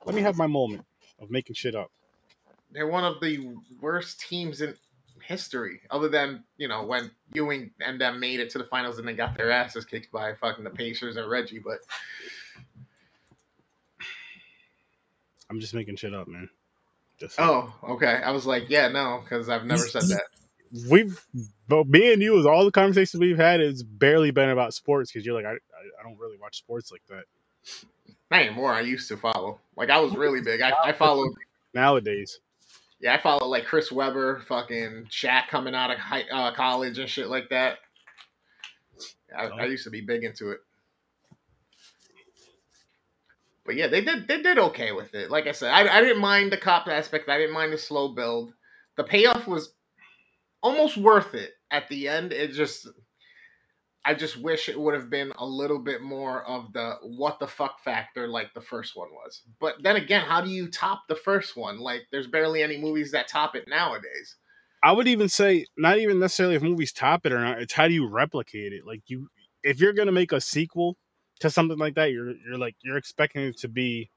[0.04, 0.84] let me have my moment
[1.18, 1.90] of making shit up.
[2.70, 4.74] They're one of the worst teams in
[5.22, 9.08] history, other than you know when Ewing and them made it to the finals and
[9.08, 11.58] they got their asses kicked by fucking the Pacers and Reggie.
[11.58, 11.80] But
[15.50, 16.48] I'm just making shit up, man.
[17.18, 18.20] Just Oh, okay.
[18.24, 20.22] I was like, yeah, no, because I've never said that.
[20.88, 21.24] We've
[21.68, 25.12] but me and you, is all the conversations we've had, it's barely been about sports
[25.12, 27.24] because you're like, I, I, I don't really watch sports like that
[28.30, 28.72] Not anymore.
[28.72, 29.60] I used to follow.
[29.76, 30.60] Like I was really big.
[30.60, 31.32] I, I followed.
[31.74, 32.40] nowadays.
[33.00, 37.08] Yeah, I followed like Chris Webber, fucking Shaq coming out of high, uh, college and
[37.08, 37.78] shit like that.
[39.36, 40.58] I, I used to be big into it.
[43.64, 45.30] But yeah, they did they did okay with it.
[45.30, 47.28] Like I said, I, I didn't mind the cop aspect.
[47.28, 48.54] I didn't mind the slow build.
[48.96, 49.74] The payoff was
[50.62, 52.32] almost worth it at the end.
[52.32, 52.88] It just
[54.04, 57.46] I just wish it would have been a little bit more of the what the
[57.46, 59.42] fuck factor like the first one was.
[59.60, 61.78] But then again, how do you top the first one?
[61.78, 64.36] Like there's barely any movies that top it nowadays.
[64.82, 67.60] I would even say not even necessarily if movies top it or not.
[67.60, 68.86] It's how do you replicate it?
[68.86, 69.28] Like you,
[69.62, 70.96] if you're gonna make a sequel
[71.40, 74.10] to something like that, you're you're like you're expecting it to be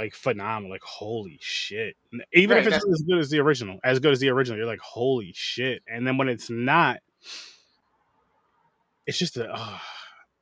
[0.00, 0.70] like phenomenal.
[0.70, 1.94] Like holy shit!
[2.32, 4.66] Even Right, if it's as good as the original, as good as the original, you're
[4.66, 5.82] like holy shit.
[5.86, 7.00] And then when it's not,
[9.06, 9.78] it's just a, uh,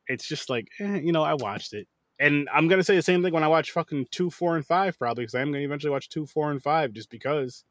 [0.07, 1.89] it's just like eh, you know I watched it.
[2.21, 4.97] And I'm gonna say the same thing when I watch fucking two, four, and five,
[4.97, 7.65] probably because I'm gonna eventually watch two, four, and five just because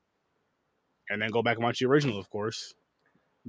[1.10, 2.74] and then go back and watch the original, of course.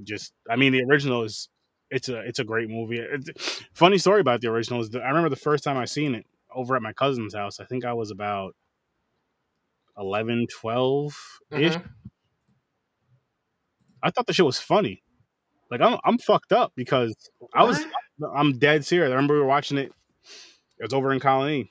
[0.01, 1.49] Just, I mean, the original is
[1.91, 2.99] it's a it's a great movie.
[2.99, 6.15] It's, funny story about the original is that I remember the first time I seen
[6.15, 7.59] it over at my cousin's house.
[7.59, 8.55] I think I was about
[9.97, 11.73] 11, 12 ish.
[11.73, 11.89] Mhm.
[14.01, 15.03] I thought the shit was funny.
[15.69, 17.15] Like I'm I'm fucked up because
[17.53, 17.79] I was
[18.35, 19.11] I'm dead serious.
[19.11, 19.91] I remember we were watching it.
[20.79, 21.69] It was over in Colony.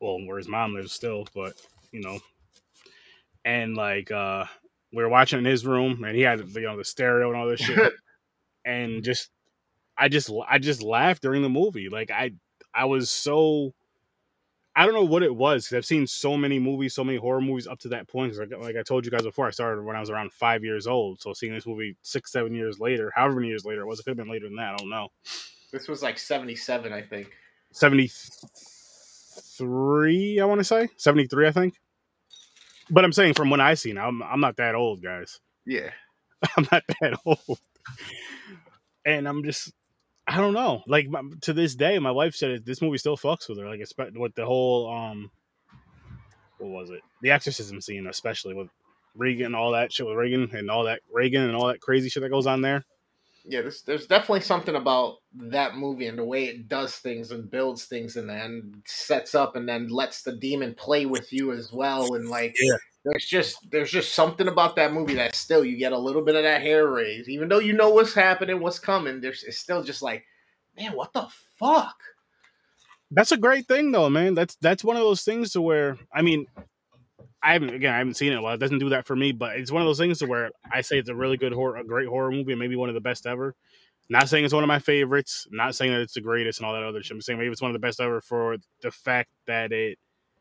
[0.00, 1.54] Well, where his mom lives still, but
[1.92, 2.18] you know.
[3.44, 4.44] And like uh
[4.92, 7.48] we were watching in his room and he had you know the stereo and all
[7.48, 7.92] this shit.
[8.64, 9.30] and just
[9.96, 11.88] I just I just laughed during the movie.
[11.88, 12.32] Like I
[12.76, 13.74] I was so
[14.78, 17.40] I don't know what it was because I've seen so many movies, so many horror
[17.40, 18.36] movies up to that point.
[18.36, 20.86] like, like I told you guys before, I started when I was around five years
[20.86, 21.22] old.
[21.22, 24.02] So seeing this movie six, seven years later, however many years later it was, it
[24.02, 24.74] could have been later than that.
[24.74, 25.08] I don't know.
[25.72, 27.32] This was like 77, I think.
[27.72, 28.10] Seventy
[29.56, 31.74] three, I want to say seventy three, I think.
[32.88, 35.40] But I'm saying from when I seen, I'm I'm not that old, guys.
[35.66, 35.90] Yeah.
[36.56, 37.58] I'm not that old.
[39.04, 39.72] And I'm just,
[40.26, 40.82] I don't know.
[40.86, 43.68] Like my, to this day, my wife said this movie still fucks with her.
[43.68, 45.30] Like, espe- with the whole, um,
[46.58, 47.00] what was it?
[47.22, 48.68] The exorcism scene, especially with
[49.14, 52.22] Regan, all that shit with Regan and all that Regan and all that crazy shit
[52.22, 52.84] that goes on there.
[53.48, 57.48] Yeah, there's, there's definitely something about that movie and the way it does things and
[57.48, 61.72] builds things and then sets up and then lets the demon play with you as
[61.72, 62.14] well.
[62.14, 62.76] And like, Yeah.
[63.06, 66.34] There's just there's just something about that movie that still you get a little bit
[66.34, 69.20] of that hair raise, even though you know what's happening, what's coming.
[69.20, 70.24] There's it's still just like,
[70.76, 71.96] man, what the fuck?
[73.12, 74.34] That's a great thing, though, man.
[74.34, 76.46] That's that's one of those things to where I mean,
[77.40, 78.42] I haven't again, I haven't seen it.
[78.42, 80.50] Well, it doesn't do that for me, but it's one of those things to where
[80.70, 82.96] I say it's a really good horror, a great horror movie, and maybe one of
[82.96, 83.54] the best ever.
[84.08, 85.46] Not saying it's one of my favorites.
[85.52, 87.12] Not saying that it's the greatest and all that other shit.
[87.12, 89.98] I'm saying maybe it's one of the best ever for the fact that it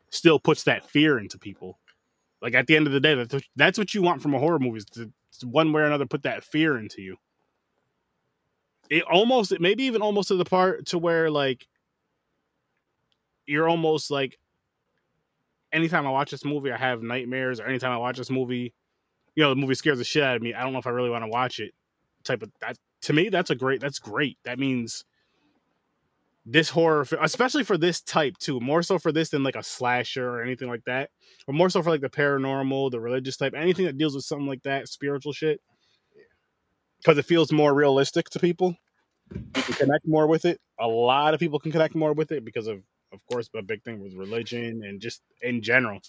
[0.09, 1.77] still puts that fear into people.
[2.45, 3.15] Like at the end of the day,
[3.55, 4.77] that's what, you want from a horror movie.
[4.77, 7.17] Is to, to one way or another put that fear into you.
[8.87, 11.67] It almost, maybe even almost to the part to where like
[13.47, 14.37] you're almost like
[15.71, 18.75] anytime I watch this movie, I have nightmares, or anytime I watch this movie,
[19.33, 20.53] you know, the movie scares the shit out of me.
[20.53, 21.73] I don't know if I really want to watch it.
[22.23, 23.81] Type of that to me, that's a great.
[23.81, 24.37] That's great.
[24.43, 25.03] That means
[26.45, 30.29] this horror, especially for this type too, more so for this than like a slasher
[30.29, 31.09] or anything like that,
[31.47, 34.47] or more so for like the paranormal, the religious type, anything that deals with something
[34.47, 35.59] like that, spiritual shit,
[36.99, 38.75] because it feels more realistic to people.
[39.33, 40.61] You can connect more with it.
[40.79, 43.83] A lot of people can connect more with it because of, of course, a big
[43.83, 45.99] thing with religion and just in general.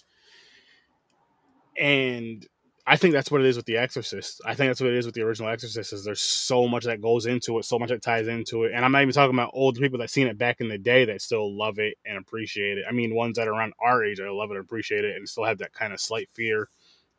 [1.79, 2.45] And
[2.89, 4.39] I think that's what it is with The Exorcist.
[4.45, 5.91] I think that's what it is with the original Exorcist.
[5.91, 8.85] Is there's so much that goes into it, so much that ties into it, and
[8.85, 11.21] I'm not even talking about old people that seen it back in the day that
[11.21, 12.85] still love it and appreciate it.
[12.87, 15.27] I mean, ones that are around our age that love it and appreciate it, and
[15.27, 16.69] still have that kind of slight fear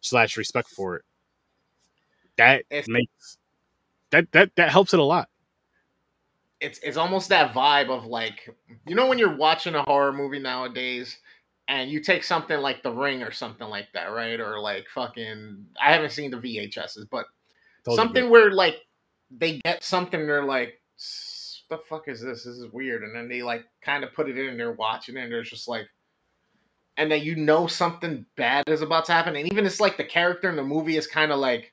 [0.00, 1.02] slash respect for it.
[2.37, 3.37] That It's- makes
[4.11, 5.28] that that that helps it a lot.
[6.61, 8.48] it's it's almost that vibe of like
[8.87, 11.18] you know when you're watching a horror movie nowadays
[11.68, 14.40] and you take something like The Ring or something like that, right?
[14.40, 17.26] Or like fucking I haven't seen the VHSs, but
[17.87, 18.31] are something good.
[18.31, 18.76] where like
[19.31, 20.81] they get something they're like
[21.70, 22.44] the fuck is this?
[22.44, 23.02] This is weird.
[23.02, 25.42] And then they like kind of put it in and they're watching it and they're
[25.42, 25.87] just like
[26.96, 29.37] and then you know something bad is about to happen.
[29.37, 31.72] And even it's like the character in the movie is kind of like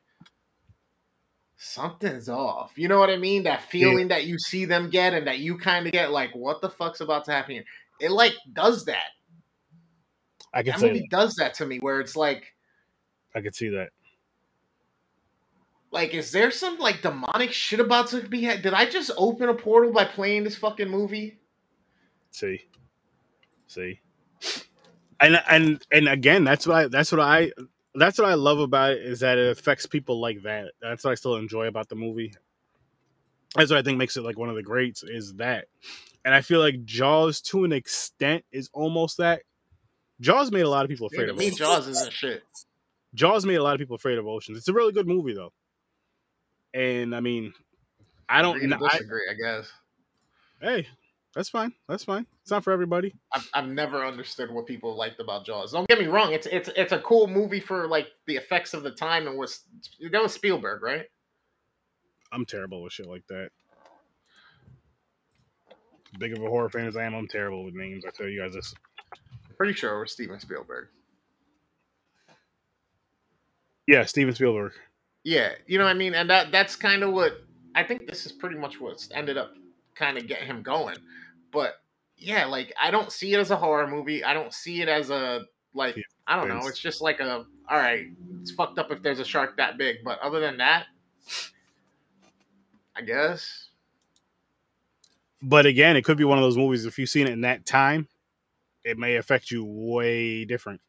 [1.58, 2.74] something's off.
[2.76, 3.44] You know what I mean?
[3.44, 6.62] That feeling that you see them get and that you kind of get like, what
[6.62, 7.66] the fuck's about to happen here?
[8.00, 9.15] It like does that.
[10.56, 11.10] I can That say movie that.
[11.12, 12.54] does that to me, where it's like,
[13.36, 13.90] I could see that.
[15.92, 18.44] like, is there some like demonic shit about to be?
[18.44, 18.62] had?
[18.62, 21.40] Did I just open a portal by playing this fucking movie?
[22.32, 22.62] See,
[23.68, 24.02] see,
[25.22, 27.52] and and and again, that's what I that's what I
[27.96, 30.72] that's what I love about it is that it affects people like that.
[30.82, 32.34] That's what I still enjoy about the movie.
[33.56, 35.68] That's what I think makes it like one of the greats is that,
[36.26, 39.44] and I feel like Jaws to an extent is almost that.
[40.22, 41.60] Jaws made a lot of people afraid of me, oceans.
[41.60, 42.44] Jaws is a shit.
[43.14, 44.58] Jaws made a lot of people afraid of oceans.
[44.58, 45.54] It's a really good movie though,
[46.74, 47.54] and I mean,
[48.30, 48.58] I don't.
[48.58, 49.72] Agree I, disagree, I guess.
[50.62, 50.88] hey,
[51.34, 51.74] that's fine.
[51.88, 52.26] That's fine.
[52.42, 53.14] It's not for everybody.
[53.34, 55.74] I've, I've never understood what people liked about Jaws.
[55.74, 58.84] Don't get me wrong; it's it's it's a cool movie for like the effects of
[58.84, 59.62] the time and was
[60.12, 61.06] that was Spielberg, right?
[62.32, 63.50] I'm terrible with shit like that.
[66.20, 68.06] Big of a horror fan as I am, I'm terrible with names.
[68.06, 68.74] I tell you guys this.
[69.58, 70.88] Pretty sure it was Steven Spielberg.
[73.88, 74.74] Yeah, Steven Spielberg.
[75.24, 78.08] Yeah, you know what I mean, and that that's kind of what I think.
[78.08, 79.54] This is pretty much what's ended up
[79.96, 80.98] kind of getting him going.
[81.52, 81.76] But
[82.18, 84.24] yeah, like I don't see it as a horror movie.
[84.24, 85.42] I don't see it as a
[85.74, 86.68] like Yeah, I don't know.
[86.68, 88.08] It's just like a all right.
[88.42, 90.86] It's fucked up if there's a shark that big, but other than that,
[92.96, 93.70] I guess.
[95.42, 96.86] But again, it could be one of those movies.
[96.86, 98.08] If you've seen it in that time,
[98.86, 100.80] it may affect you way different.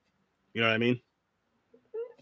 [0.54, 1.00] You know what I mean?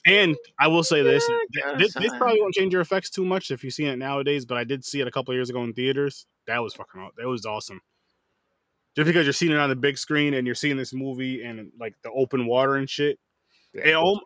[0.07, 3.25] And I will say this: Yeah, I this, this probably won't change your effects too
[3.25, 4.45] much if you've seen it nowadays.
[4.45, 6.27] But I did see it a couple years ago in theaters.
[6.47, 7.01] That was fucking.
[7.01, 7.81] aw- That was awesome.
[8.97, 11.71] Just because you're seeing it on the big screen and you're seeing this movie and
[11.81, 13.19] like the open water and shit,
[13.73, 13.83] Yeah.
[13.89, 14.21] it al-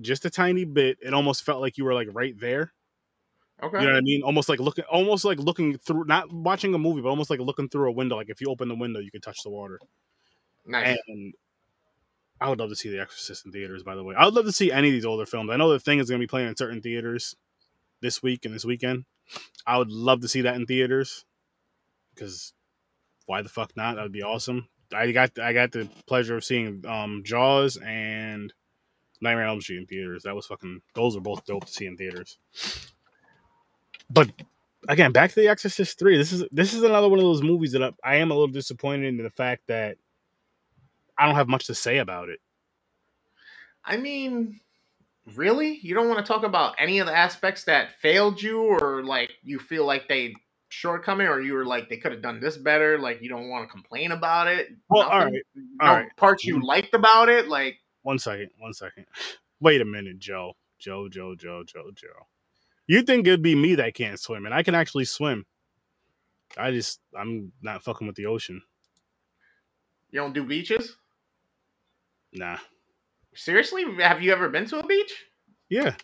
[0.00, 0.98] just a tiny bit.
[1.00, 2.72] It almost felt like you were like right there.
[3.62, 3.80] Okay.
[3.80, 4.22] You know what I mean?
[4.22, 7.68] Almost like looking, almost like looking through, not watching a movie, but almost like looking
[7.68, 8.16] through a window.
[8.16, 9.78] Like if you open the window, you can touch the water.
[10.66, 10.98] nice.
[11.08, 11.34] And
[12.40, 13.82] I would love to see The Exorcist in theaters.
[13.82, 15.50] By the way, I would love to see any of these older films.
[15.50, 17.36] I know the thing is going to be playing in certain theaters
[18.00, 19.04] this week and this weekend.
[19.66, 21.24] I would love to see that in theaters
[22.14, 22.52] because
[23.26, 23.96] why the fuck not?
[23.96, 24.68] That would be awesome.
[24.92, 28.52] I got I got the pleasure of seeing um, Jaws and
[29.20, 30.24] Nightmare on Elm Street in theaters.
[30.24, 30.80] That was fucking.
[30.94, 32.38] Those are both dope to see in theaters.
[34.10, 34.30] But
[34.88, 36.16] again, back to The Exorcist Three.
[36.18, 38.48] This is this is another one of those movies that I, I am a little
[38.48, 39.98] disappointed in the fact that
[41.18, 42.40] I don't have much to say about it.
[43.84, 44.60] I mean,
[45.36, 45.78] really?
[45.82, 49.32] You don't want to talk about any of the aspects that failed you, or like
[49.42, 50.34] you feel like they
[50.70, 52.98] shortcoming, or you were like they could have done this better.
[52.98, 54.68] Like you don't want to complain about it.
[54.90, 55.34] Well, all Nothing?
[55.34, 55.42] right,
[55.82, 56.08] No all right.
[56.16, 59.06] parts you liked about it, like One second, one second.
[59.60, 60.54] Wait a minute, Joe.
[60.78, 62.26] Joe, Joe, Joe, Joe, Joe.
[62.90, 65.46] You think it'd be me that can't swim, and I can actually swim.
[66.58, 68.60] I just I'm not fucking with the ocean.
[70.10, 70.96] you don't do beaches.
[72.32, 72.58] Nah.
[73.32, 75.12] Seriously, have you ever been to a beach
[75.68, 75.94] Yeah.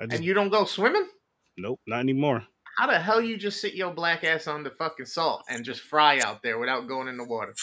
[0.00, 1.06] Just and you don't go swimming?
[1.58, 2.46] nope, not anymore.
[2.78, 5.82] How the hell you just sit your black ass on the fucking salt and just
[5.82, 7.54] fry out there without going in the water?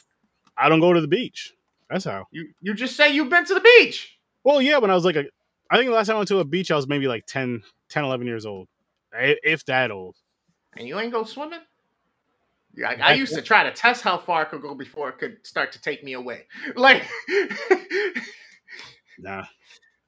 [0.55, 1.55] I don't go to the beach.
[1.89, 2.27] That's how.
[2.29, 4.19] You you just say you've been to the beach.
[4.43, 5.25] Well, yeah, when I was like a
[5.71, 7.63] I think the last time I went to a beach I was maybe like 10,
[7.89, 8.67] 10 11 years old.
[9.13, 10.15] If that old.
[10.75, 11.61] and you ain't go swimming?
[12.75, 15.17] Yeah, I, I used to try to test how far I could go before it
[15.17, 16.45] could start to take me away.
[16.75, 17.03] Like,
[19.19, 19.45] Nah.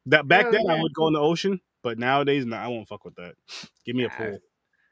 [0.06, 2.88] That back Yeah, then I would go in the ocean, but nowadays nah, I won't
[2.88, 3.36] fuck with that.
[3.86, 4.16] Give me a Nah.
[4.16, 4.40] pool.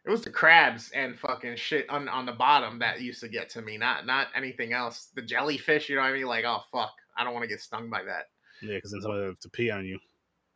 [0.05, 3.49] it was the crabs and fucking shit on, on the bottom that used to get
[3.51, 5.09] to me, not not anything else.
[5.15, 6.25] The jellyfish, you know what I mean?
[6.25, 8.25] Like, oh fuck, I don't want to get stung by that.
[8.61, 9.99] Yeah, because then somebody have to pee on you.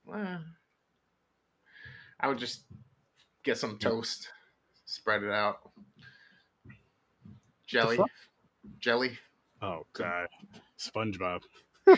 [0.05, 0.41] Well,
[2.21, 2.63] I would just
[3.43, 4.29] get some toast,
[4.85, 5.57] spread it out.
[7.67, 7.99] Jelly,
[8.79, 9.17] jelly.
[9.61, 10.27] Oh god.
[10.79, 11.41] SpongeBob.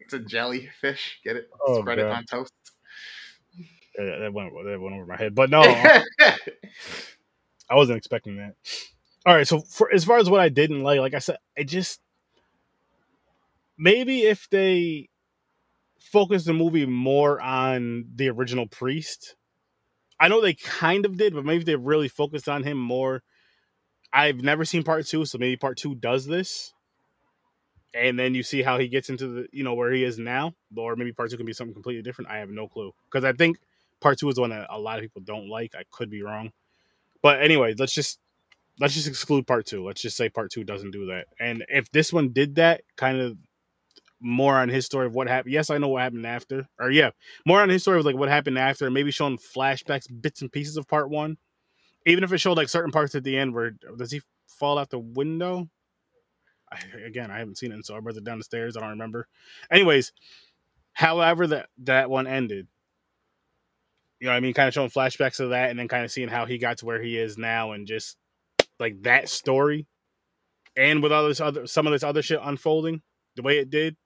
[0.00, 1.20] It's a jellyfish.
[1.24, 1.50] Get it?
[1.66, 2.52] Oh, spread it on toast.
[3.98, 5.34] Yeah, that went that went over my head.
[5.34, 5.62] But no,
[6.20, 6.38] I
[7.72, 8.54] wasn't expecting that.
[9.26, 11.62] All right, so for as far as what I didn't like, like I said, I
[11.62, 12.00] just
[13.78, 15.08] maybe if they
[16.12, 19.36] focus the movie more on the original priest.
[20.20, 23.22] I know they kind of did, but maybe they really focused on him more.
[24.12, 26.72] I've never seen part two, so maybe part two does this.
[27.94, 30.54] And then you see how he gets into the, you know, where he is now,
[30.76, 32.30] or maybe part two can be something completely different.
[32.30, 33.58] I have no clue because I think
[34.00, 35.74] part two is one that a lot of people don't like.
[35.74, 36.52] I could be wrong,
[37.22, 38.18] but anyway, let's just
[38.80, 39.84] let's just exclude part two.
[39.84, 41.26] Let's just say part two doesn't do that.
[41.38, 43.36] And if this one did that, kind of
[44.24, 45.52] more on his story of what happened.
[45.52, 47.10] Yes, I know what happened after, or yeah,
[47.46, 50.76] more on his story of like what happened after, maybe showing flashbacks, bits and pieces
[50.76, 51.36] of part one.
[52.06, 54.90] Even if it showed like certain parts at the end where does he fall out
[54.90, 55.68] the window?
[56.72, 58.76] I, again, I haven't seen it, so I wrote it down the stairs.
[58.76, 59.28] I don't remember.
[59.70, 60.12] Anyways,
[60.94, 62.66] however that that one ended,
[64.20, 66.28] you know, I mean, kind of showing flashbacks of that, and then kind of seeing
[66.28, 68.16] how he got to where he is now, and just
[68.80, 69.86] like that story,
[70.76, 73.02] and with all this other some of this other shit unfolding
[73.36, 73.96] the way it did,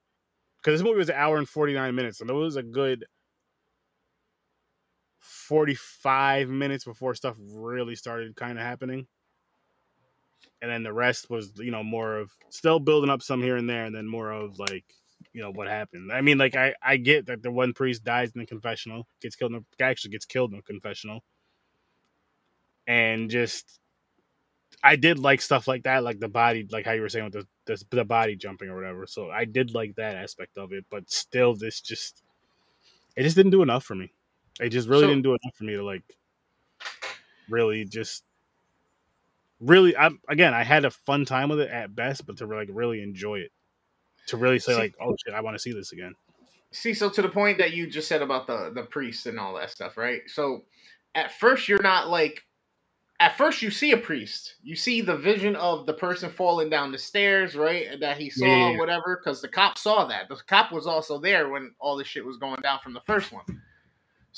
[0.59, 3.05] because this movie was an hour and forty nine minutes, and it was a good
[5.49, 9.07] 45 minutes before stuff really started kind of happening.
[10.61, 13.69] And then the rest was, you know, more of still building up some here and
[13.69, 14.85] there, and then more of like,
[15.33, 16.13] you know, what happened.
[16.13, 19.37] I mean, like, I, I get that the one priest dies in the confessional, gets
[19.37, 21.25] killed, in the, actually gets killed in the confessional.
[22.87, 23.81] And just,
[24.89, 27.35] I did like stuff like that, like the body, like how you were saying with
[27.35, 29.07] the, the, the body jumping or whatever.
[29.07, 32.23] So I did like that aspect of it, but still, this just,
[33.15, 34.11] it just didn't do enough for me.
[34.59, 36.03] It just really so, didn't do enough for me to like
[37.51, 38.25] really just
[39.61, 42.71] really I again I had a fun time with it at best, but to like
[42.73, 43.53] really enjoy it.
[44.29, 46.15] To really say see, like, oh shit, I want to see this again.
[46.71, 49.55] See, so to the point that you just said about the the priest and all
[49.57, 50.23] that stuff, right?
[50.29, 50.65] So
[51.15, 52.43] at first you're not like
[53.21, 56.93] at first you see a priest you see the vision of the person falling down
[56.93, 58.79] the stairs right that he saw yeah.
[58.79, 62.25] whatever because the cop saw that the cop was also there when all this shit
[62.25, 63.45] was going down from the first one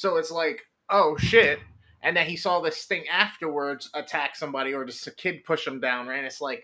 [0.01, 1.61] so it's like, oh shit.
[2.03, 5.78] And then he saw this thing afterwards attack somebody or just a kid push him
[5.78, 6.16] down, right?
[6.16, 6.62] And it's like,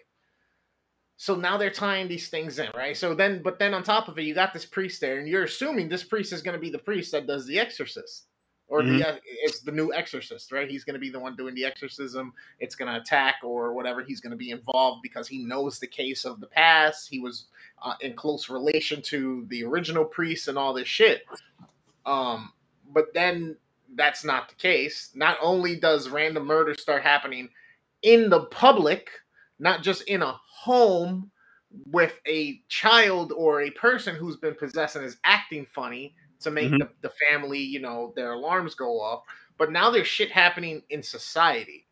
[1.18, 2.96] so now they're tying these things in, right?
[2.96, 5.44] So then, but then on top of it, you got this priest there, and you're
[5.44, 8.26] assuming this priest is going to be the priest that does the exorcist,
[8.68, 8.98] or mm-hmm.
[8.98, 10.68] the it's the new exorcist, right?
[10.68, 12.32] He's going to be the one doing the exorcism.
[12.58, 14.02] It's going to attack or whatever.
[14.02, 17.08] He's going to be involved because he knows the case of the past.
[17.08, 17.44] He was
[17.82, 21.24] uh, in close relation to the original priest and all this shit.
[22.04, 22.52] Um,
[22.92, 23.56] but then
[23.94, 25.10] that's not the case.
[25.14, 27.48] Not only does random murder start happening
[28.02, 29.10] in the public,
[29.58, 31.30] not just in a home
[31.90, 36.70] with a child or a person who's been possessed and is acting funny to make
[36.70, 36.78] mm-hmm.
[36.78, 39.22] the, the family, you know, their alarms go off,
[39.58, 41.86] but now there's shit happening in society.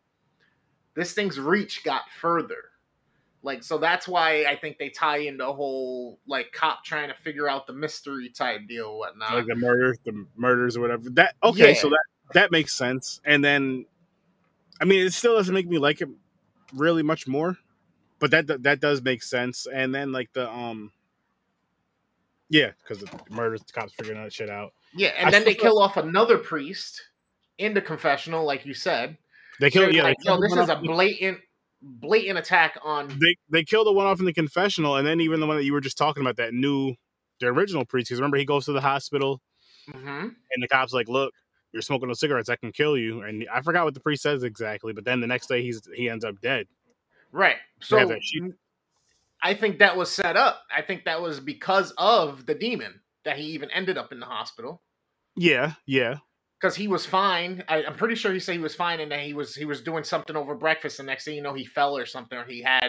[0.95, 2.70] This thing's reach got further.
[3.45, 7.14] Like so that's why I think they tie in the whole like cop trying to
[7.14, 9.34] figure out the mystery type deal, whatnot.
[9.34, 11.11] Like the murders, the murders or whatever.
[11.11, 11.80] That okay, yeah.
[11.80, 13.20] so that that makes sense.
[13.22, 13.84] And then,
[14.80, 16.09] I mean, it still doesn't make me like it
[16.72, 17.59] really much more,
[18.18, 19.66] but that that, that does make sense.
[19.70, 20.92] And then like the um,
[22.49, 24.72] yeah, because the murders, the cops figuring that shit out.
[24.95, 27.01] Yeah, and I then they kill off another priest
[27.59, 29.16] in the confessional, like you said.
[29.61, 29.84] They kill.
[29.84, 31.38] So yeah, like, yo, this is a blatant
[31.82, 33.09] blatant attack on.
[33.09, 35.64] They they killed the one off in the confessional, and then even the one that
[35.64, 36.95] you were just talking about, that new,
[37.40, 38.09] the original priest.
[38.09, 39.40] Because remember, he goes to the hospital,
[39.88, 40.28] mm-hmm.
[40.28, 41.32] and the cops like, "Look,
[41.72, 42.49] you're smoking those cigarettes.
[42.49, 45.26] I can kill you." And I forgot what the priest says exactly, but then the
[45.26, 46.66] next day he's he ends up dead.
[47.32, 47.57] Right.
[47.80, 48.16] So
[49.45, 50.62] I think that was set up.
[50.74, 54.26] I think that was because of the demon that he even ended up in the
[54.26, 54.82] hospital.
[55.36, 56.16] Yeah, yeah
[56.64, 57.62] because he was fine.
[57.68, 59.82] I, am pretty sure he said he was fine, and then he was he was
[59.82, 62.62] doing something over breakfast, and next thing you know, he fell or something, or he
[62.62, 62.88] had.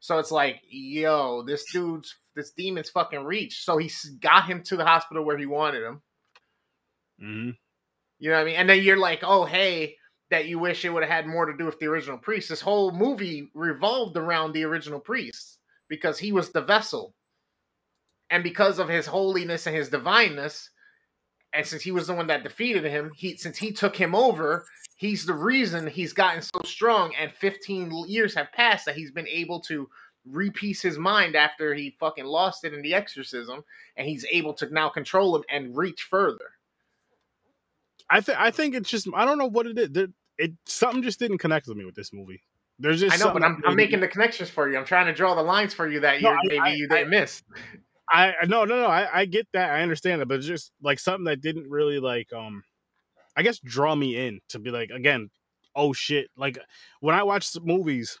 [0.00, 3.64] So it's like, yo, this dude's this demon's fucking reach.
[3.64, 3.88] So he
[4.20, 6.02] got him to the hospital where he wanted him.
[7.22, 7.50] Mm-hmm.
[8.18, 8.56] You know what I mean?
[8.56, 9.94] And then you're like, oh hey,
[10.30, 12.48] that you wish it would have had more to do with the original priest.
[12.48, 15.58] This whole movie revolved around the original priest
[15.88, 17.14] because he was the vessel,
[18.30, 20.70] and because of his holiness and his divineness
[21.54, 24.66] and since he was the one that defeated him, he since he took him over,
[24.96, 27.14] he's the reason he's gotten so strong.
[27.18, 29.88] And 15 years have passed that he's been able to
[30.28, 33.62] repiece his mind after he fucking lost it in the exorcism,
[33.96, 36.50] and he's able to now control him and reach further.
[38.10, 39.96] I think I think it's just I don't know what it is.
[39.96, 42.42] It, it something just didn't connect with me with this movie.
[42.78, 44.76] There's just I know, but I'm, I'm making the connections for you.
[44.76, 47.10] I'm trying to draw the lines for you that no, maybe I, you didn't I,
[47.10, 47.42] miss.
[48.08, 50.98] I no no no I, I get that I understand that but it's just like
[50.98, 52.62] something that didn't really like um
[53.36, 55.30] I guess draw me in to be like again
[55.74, 56.58] oh shit like
[57.00, 58.20] when I watch movies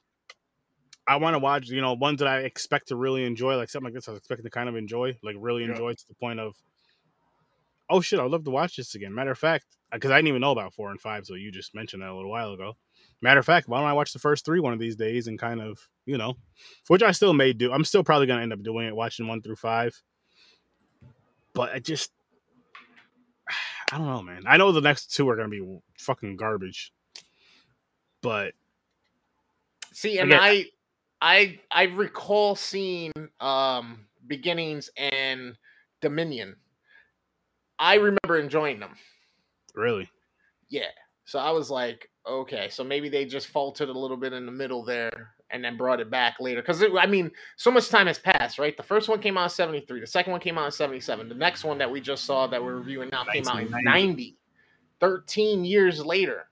[1.06, 3.86] I want to watch you know ones that I expect to really enjoy like something
[3.86, 5.94] like this I was expecting to kind of enjoy like really enjoy yeah.
[5.94, 6.54] to the point of
[7.90, 10.40] oh shit I'd love to watch this again matter of fact because I didn't even
[10.40, 12.74] know about four and five so you just mentioned that a little while ago
[13.24, 15.38] Matter of fact, why don't I watch the first three one of these days and
[15.38, 16.36] kind of, you know,
[16.88, 17.72] which I still may do.
[17.72, 19.98] I'm still probably going to end up doing it, watching one through five.
[21.54, 22.12] But I just,
[23.92, 24.42] I don't know, man.
[24.46, 26.92] I know the next two are going to be fucking garbage.
[28.20, 28.52] But
[29.94, 30.66] see, and I,
[31.22, 33.10] I, I recall seeing
[33.40, 35.56] um beginnings and
[36.02, 36.56] Dominion.
[37.78, 38.96] I remember enjoying them.
[39.74, 40.10] Really?
[40.68, 40.92] Yeah.
[41.24, 44.52] So I was like, okay, so maybe they just faltered a little bit in the
[44.52, 45.34] middle there.
[45.50, 46.60] and then brought it back later.
[46.60, 48.76] Because I mean, so much time has passed, right?
[48.76, 50.00] The first one came out in '73.
[50.00, 51.28] The second one came out in '77.
[51.28, 54.36] The next one that we just saw that we're reviewing now came out in 90.
[55.00, 56.48] 13 years later.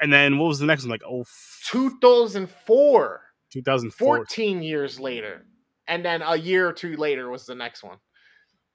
[0.00, 0.90] And then what was the next one?
[0.90, 1.24] Like oh,
[1.70, 3.20] 2004.
[3.50, 4.16] 2004.
[4.16, 5.44] 14 years later.
[5.88, 7.96] And then a year or two later was the next one.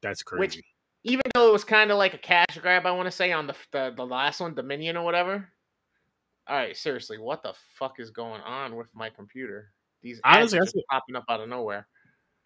[0.01, 0.39] That's crazy.
[0.39, 0.61] Which,
[1.03, 3.47] even though it was kind of like a cash grab, I want to say on
[3.47, 5.47] the, the the last one, Dominion or whatever.
[6.47, 9.71] All right, seriously, what the fuck is going on with my computer?
[10.01, 11.87] These ads Honestly, are that's just popping up out of nowhere.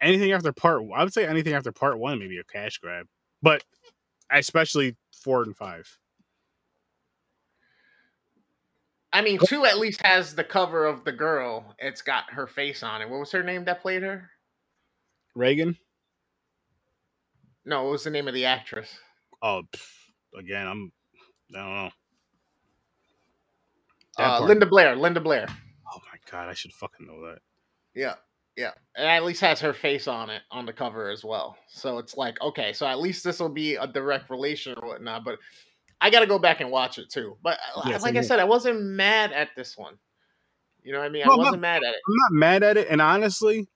[0.00, 3.06] anything after part I would say anything after part one maybe a cash grab.
[3.42, 3.64] But
[4.30, 5.98] especially four and five.
[9.12, 11.74] I mean, two at least has the cover of the girl.
[11.78, 13.08] It's got her face on it.
[13.08, 14.30] What was her name that played her?
[15.34, 15.76] Regan.
[17.64, 18.98] No, what was the name of the actress?
[19.42, 19.88] Oh, pff,
[20.38, 20.92] again, I'm.
[21.54, 21.90] I don't know.
[24.18, 24.96] Uh, Linda Blair.
[24.96, 25.46] Linda Blair.
[25.48, 27.38] Oh my god, I should fucking know that.
[27.94, 28.14] Yeah,
[28.56, 28.72] yeah.
[28.96, 31.56] It at least has her face on it on the cover as well.
[31.68, 35.24] So it's like, okay, so at least this will be a direct relation or whatnot.
[35.24, 35.38] But
[36.00, 37.36] I got to go back and watch it too.
[37.42, 39.94] But uh, Yeah, like same I said, I wasn't mad at this one.
[40.82, 41.22] You know what I mean?
[41.26, 42.00] No, I I'm not- wasn't mad at it.
[42.06, 43.68] I'm not mad at it, and honestly,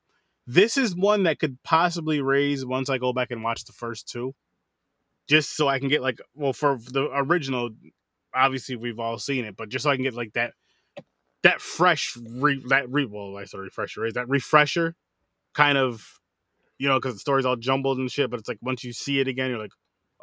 [0.46, 4.08] this is one that could possibly raise once I go back and watch the first
[4.08, 4.34] two,
[5.28, 7.70] just so I can get like, well, for the original,
[8.34, 10.52] obviously we've all seen it, but just so I can get like that,
[11.42, 14.94] that fresh re that re well, I said refresher is that refresher,
[15.54, 16.06] kind of,
[16.78, 19.20] you know, because the story's all jumbled and shit, but it's like once you see
[19.20, 19.72] it again, you're like,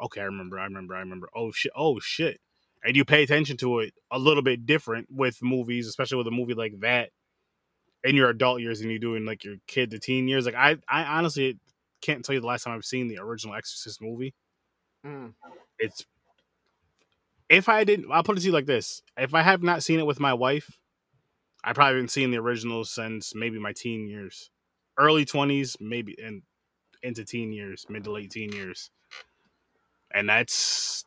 [0.02, 1.28] okay, I remember, I remember, I remember.
[1.34, 2.40] Oh shit, oh shit,
[2.84, 6.32] and you pay attention to it a little bit different with movies, especially with a
[6.32, 7.10] movie like that
[8.02, 10.46] in your adult years and you're doing like your kid to teen years.
[10.46, 11.58] Like I, I honestly
[12.00, 14.34] can't tell you the last time I've seen the original Exorcist movie.
[15.06, 15.34] Mm.
[15.78, 16.04] It's
[17.50, 19.98] if I didn't, I'll put it to you like this: if I have not seen
[19.98, 20.78] it with my wife,
[21.62, 24.50] I probably haven't seen the original since maybe my teen years,
[24.96, 26.42] early twenties, maybe and
[27.02, 28.90] into teen years, mid to late teen years,
[30.14, 31.04] and that's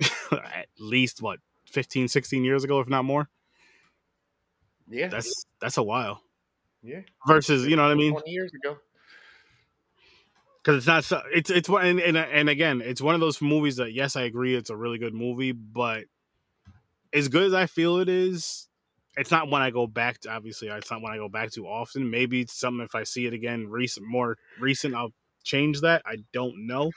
[0.32, 3.28] at least what 15 16 years ago if not more?
[4.88, 6.20] Yeah, that's that's a while.
[6.82, 7.00] Yeah.
[7.26, 8.12] versus you know what i mean?
[8.12, 8.76] Twenty years ago.
[10.64, 13.42] Because it's not so it's it's one and, and and again it's one of those
[13.42, 16.04] movies that yes i agree it's a really good movie but
[17.12, 18.68] as good as i feel it is
[19.16, 21.66] it's not one i go back to obviously it's not one i go back to
[21.66, 22.10] often.
[22.10, 25.12] Maybe it's something if i see it again recent more recent i'll
[25.44, 26.90] change that i don't know.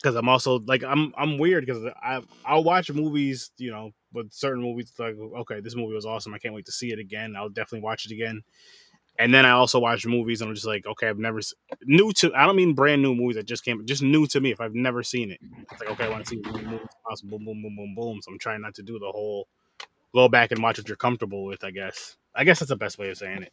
[0.00, 4.32] Because i'm also like i'm i'm weird because i i'll watch movies you know with
[4.32, 7.34] certain movies like okay this movie was awesome i can't wait to see it again
[7.34, 8.42] i'll definitely watch it again
[9.18, 12.12] and then I also watch movies, and I'm just like, okay, I've never s- new
[12.14, 12.34] to.
[12.34, 14.50] I don't mean brand new movies that just came, just new to me.
[14.50, 15.40] If I've never seen it,
[15.70, 17.38] it's like, okay, I want to see new movies possible.
[17.38, 18.20] Boom, boom, boom, boom, boom.
[18.22, 19.48] So I'm trying not to do the whole
[20.14, 21.64] go back and watch what you're comfortable with.
[21.64, 22.16] I guess.
[22.34, 23.52] I guess that's the best way of saying it.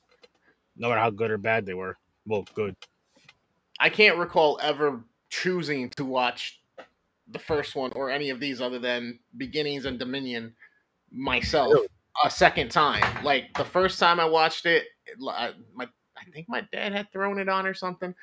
[0.76, 1.98] No matter how good or bad they were.
[2.26, 2.76] Well, good.
[3.80, 6.62] I can't recall ever choosing to watch
[7.32, 10.54] the first one or any of these other than Beginnings and Dominion
[11.12, 11.88] myself Really?
[12.24, 13.24] A second time.
[13.24, 14.86] Like the first time I watched it,
[15.20, 15.54] my
[16.18, 18.14] I think my dad had thrown it on or something.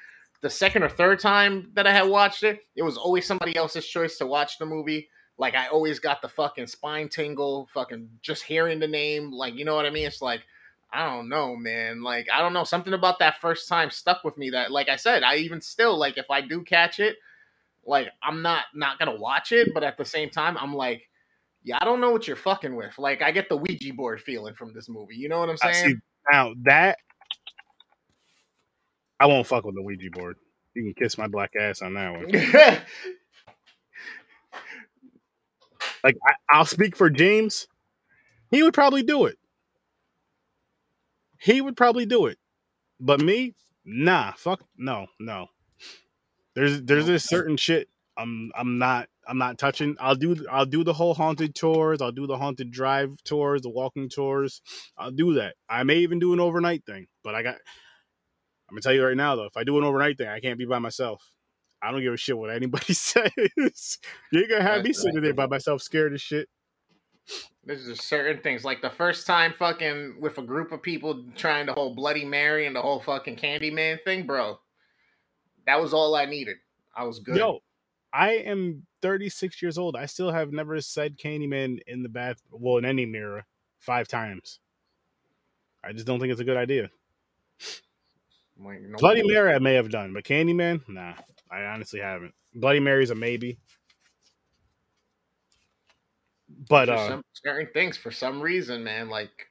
[0.43, 3.87] The second or third time that I had watched it, it was always somebody else's
[3.87, 5.09] choice to watch the movie.
[5.37, 9.33] Like I always got the fucking spine tingle, fucking just hearing the name.
[9.33, 10.07] Like you know what I mean?
[10.07, 10.43] It's like
[10.93, 12.03] I don't know, man.
[12.03, 14.51] Like I don't know, something about that first time stuck with me.
[14.51, 17.17] That, like I said, I even still like if I do catch it,
[17.87, 21.09] like I'm not not gonna watch it, but at the same time, I'm like,
[21.63, 22.99] yeah, I don't know what you're fucking with.
[22.99, 25.17] Like I get the Ouija board feeling from this movie.
[25.17, 26.01] You know what I'm I see saying?
[26.33, 26.99] now that
[29.19, 30.37] I won't fuck with the Ouija board.
[30.75, 32.77] You can kiss my black ass on that one.
[36.03, 37.67] Like I, I'll speak for James.
[38.51, 39.39] He would probably do it.
[41.39, 42.39] He would probably do it.
[42.99, 43.55] But me,
[43.85, 45.47] nah, fuck no, no.
[46.55, 47.89] There's there's this certain shit
[48.19, 49.97] I'm I'm not I'm not touching.
[50.01, 53.71] I'll do I'll do the whole haunted tours, I'll do the haunted drive tours, the
[53.71, 54.61] walking tours.
[54.99, 55.55] I'll do that.
[55.69, 59.17] I may even do an overnight thing, but I got I'm gonna tell you right
[59.17, 61.23] now though, if I do an overnight thing, I can't be by myself.
[61.81, 63.31] I don't give a shit what anybody says.
[64.33, 66.49] You're gonna have Right, me sitting there by myself, scared as shit.
[67.65, 68.65] There's just certain things.
[68.65, 72.67] Like the first time fucking with a group of people trying the whole Bloody Mary
[72.67, 74.59] and the whole fucking Candyman thing, bro.
[75.67, 76.57] That was all I needed.
[76.97, 77.37] I was good.
[77.39, 77.61] Yo,
[78.13, 79.97] I am 36 years old.
[79.97, 83.45] I still have never said Candyman in the bath, well, in any mirror,
[83.79, 84.59] five times.
[85.83, 86.91] I just don't think it's a good idea.
[88.59, 91.15] Like, no- Bloody Mary, I may have done, but Candyman, nah,
[91.51, 92.35] I honestly haven't.
[92.55, 93.59] Bloody Mary's a maybe.
[96.69, 99.09] But uh, certain things for some reason, man.
[99.09, 99.47] Like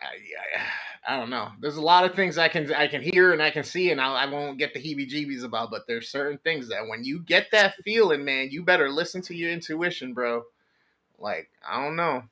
[0.00, 0.06] I,
[0.58, 0.62] I,
[1.08, 1.52] I don't know.
[1.60, 4.00] There's a lot of things I can I can hear and I can see, and
[4.00, 5.70] I, I won't get the heebie-jeebies about.
[5.70, 9.34] But there's certain things that when you get that feeling, man, you better listen to
[9.34, 10.42] your intuition, bro.
[11.18, 12.24] Like I don't know.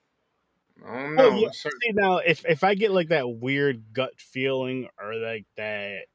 [0.84, 1.30] I don't oh, know.
[1.30, 1.48] Oh, yeah.
[1.52, 6.06] Certain- See now, if if I get like that weird gut feeling or like that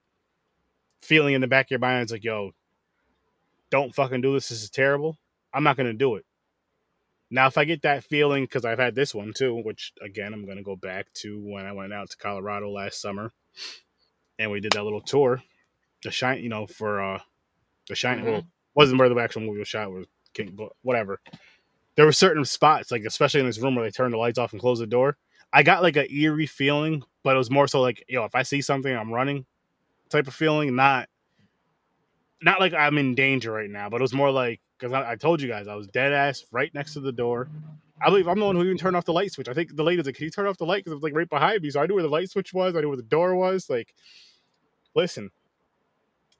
[1.01, 2.51] feeling in the back of your mind, it's like, yo,
[3.72, 4.49] don't fucking do this.
[4.49, 5.18] This is terrible.
[5.53, 6.26] I'm not gonna do it.
[7.32, 10.48] Now, if I get that feeling, because I've had this one too, which again, I'm
[10.48, 13.32] gonna go back to when I went out to Colorado last summer,
[14.40, 15.42] and we did that little tour,
[16.04, 17.20] the shine, you know, for uh,
[17.88, 18.24] the shine.
[18.26, 18.48] Well, Mhm.
[18.76, 19.92] wasn't where the actual movie was shot.
[19.92, 21.20] Was King, but whatever.
[21.96, 24.54] There were certain spots, like especially in this room where they turn the lights off
[24.54, 25.18] and close the door.
[25.52, 28.44] I got like a eerie feeling, but it was more so like, yo, if I
[28.44, 29.46] see something, I'm running,
[30.10, 30.76] type of feeling.
[30.76, 31.10] Not,
[32.42, 35.16] not like I'm in danger right now, but it was more like because I, I
[35.16, 37.50] told you guys I was dead ass right next to the door.
[38.02, 39.50] I believe I'm the one who even turned off the light switch.
[39.50, 41.04] I think the lady was like, "Can you turn off the light?" Because it was
[41.04, 42.76] like right behind me, so I knew where the light switch was.
[42.76, 43.70] I knew where the door was.
[43.70, 43.94] Like,
[44.96, 45.32] listen,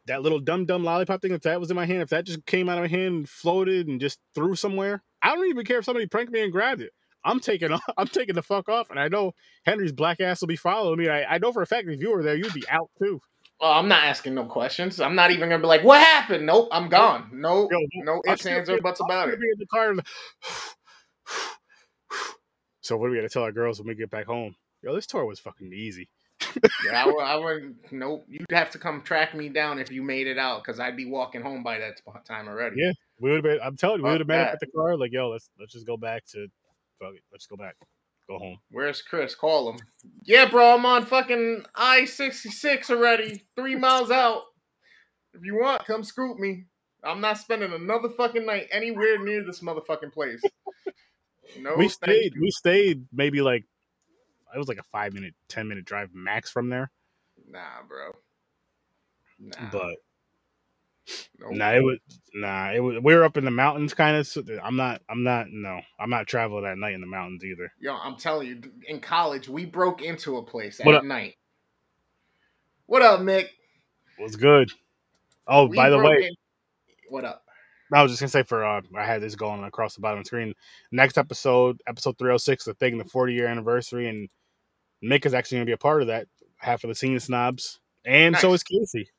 [0.08, 1.34] that little dumb dumb lollipop thing.
[1.34, 3.30] If that was in my hand, if that just came out of my hand and
[3.30, 6.82] floated and just threw somewhere, I don't even care if somebody pranked me and grabbed
[6.82, 6.94] it.
[7.26, 7.84] I'm taking off.
[7.98, 9.34] I'm taking the fuck off, and I know
[9.66, 11.10] Henry's black ass will be following me.
[11.10, 13.22] I, I know for a fact if you were there, you'd be out too.
[13.60, 14.99] Well, I'm not asking no questions.
[14.99, 17.30] I'm not even gonna be like, "What happened?" Nope, I'm gone.
[17.34, 19.39] No, Yo, no ifs, ands, or buts about it.
[19.39, 19.93] Be in the car.
[22.89, 24.55] So what are we gonna tell our girls when we get back home?
[24.82, 26.10] Yo, this tour was fucking easy.
[26.84, 27.91] Yeah, I wouldn't.
[27.91, 30.97] Nope, you'd have to come track me down if you made it out, because I'd
[30.97, 32.78] be walking home by that time already.
[32.80, 32.93] Yeah.
[33.20, 33.60] We would have been.
[33.64, 34.97] I'm telling you, we would have met up at the car.
[34.97, 36.47] Like, yo, let's let's just go back to.
[36.99, 37.22] Fuck it.
[37.32, 37.76] Let's go back.
[38.30, 38.59] Go home.
[38.71, 39.34] Where's Chris?
[39.34, 39.80] Call him.
[40.23, 44.43] Yeah, bro, I'm on fucking I sixty six already, three miles out.
[45.34, 46.65] If you want, come scoop me.
[47.03, 50.41] I'm not spending another fucking night anywhere near this motherfucking place.
[51.59, 52.36] No, we stayed.
[52.36, 52.41] you.
[52.41, 53.63] We stayed maybe like
[54.53, 56.91] it was like a five minute, ten minute drive max from there.
[57.49, 58.11] Nah, bro.
[59.39, 59.95] Nah, But
[61.39, 61.53] nope.
[61.53, 61.97] nah, it was
[62.34, 62.72] nah.
[62.72, 62.97] It was.
[63.03, 64.28] We were up in the mountains, kind of.
[64.28, 65.01] So I'm not.
[65.10, 65.47] I'm not.
[65.49, 67.72] No, I'm not traveling at night in the mountains either.
[67.80, 71.05] Yo, I'm telling you, in college, we broke into a place What at up?
[71.05, 71.36] night.
[72.86, 73.47] What up, Mick?
[74.20, 74.72] Was good.
[75.47, 76.36] Oh, We by the way, in-
[77.10, 77.43] what up?
[77.91, 80.26] I was just gonna say for uh, I had this going across the bottom of
[80.26, 80.53] the screen.
[80.91, 84.30] Next episode, episode three hundred six, the thing, the forty year anniversary, and
[85.03, 86.28] Mick is actually gonna be a part of that.
[86.57, 89.10] Half of the senior snobs, and so is Casey.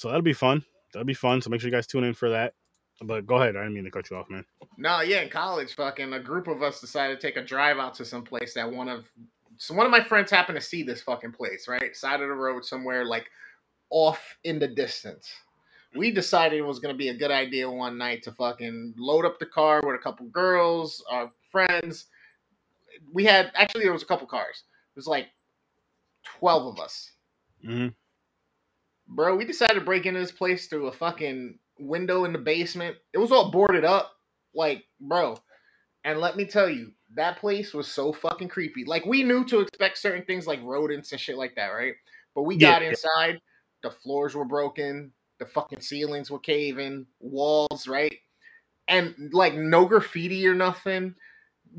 [0.00, 0.64] So that'll be fun.
[0.94, 1.42] That'll be fun.
[1.42, 2.54] So make sure you guys tune in for that.
[3.02, 3.54] But go ahead.
[3.54, 4.46] I didn't mean to cut you off, man.
[4.78, 7.92] No, yeah, in college, fucking a group of us decided to take a drive out
[7.96, 9.10] to some place that one of
[9.58, 11.94] so one of my friends happened to see this fucking place, right?
[11.94, 13.26] Side of the road somewhere like
[13.90, 15.28] off in the distance.
[15.94, 19.38] We decided it was gonna be a good idea one night to fucking load up
[19.38, 22.06] the car with a couple girls, our friends.
[23.12, 24.64] We had actually there was a couple cars.
[24.96, 25.26] It was like
[26.24, 27.12] twelve of us.
[27.62, 27.88] hmm
[29.10, 32.96] Bro, we decided to break into this place through a fucking window in the basement.
[33.12, 34.12] It was all boarded up.
[34.54, 35.36] Like, bro.
[36.04, 38.84] And let me tell you, that place was so fucking creepy.
[38.84, 41.94] Like, we knew to expect certain things like rodents and shit like that, right?
[42.34, 42.90] But we got yeah.
[42.90, 43.40] inside,
[43.82, 48.14] the floors were broken, the fucking ceilings were caving, walls, right?
[48.86, 51.16] And like no graffiti or nothing.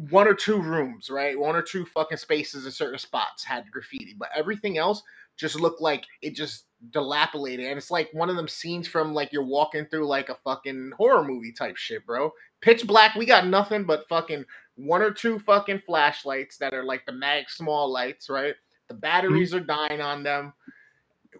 [0.09, 1.37] One or two rooms, right?
[1.37, 5.01] One or two fucking spaces in certain spots had graffiti, but everything else
[5.41, 7.65] just looked like it just dilapidated.
[7.65, 10.91] And it's like one of them scenes from like you're walking through like a fucking
[10.95, 12.31] horror movie type shit, bro.
[12.61, 13.15] Pitch black.
[13.15, 17.49] We got nothing but fucking one or two fucking flashlights that are like the mag
[17.49, 18.53] small lights, right?
[18.87, 18.99] The hmm.
[18.99, 20.53] batteries are dying on them.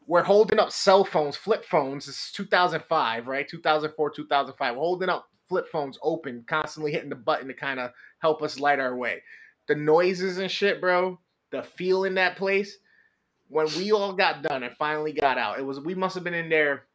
[0.08, 2.08] We're holding up cell phones, flip phones.
[2.08, 3.48] This is 2005, right?
[3.48, 4.76] 2004, 2005.
[4.76, 8.60] We're holding up flip phones open, constantly hitting the button to kind of help us
[8.60, 9.22] light our way.
[9.68, 11.20] The noises and shit, bro.
[11.52, 12.80] The feel in that place
[13.52, 16.34] when we all got done and finally got out, it was we must have been
[16.34, 16.86] in there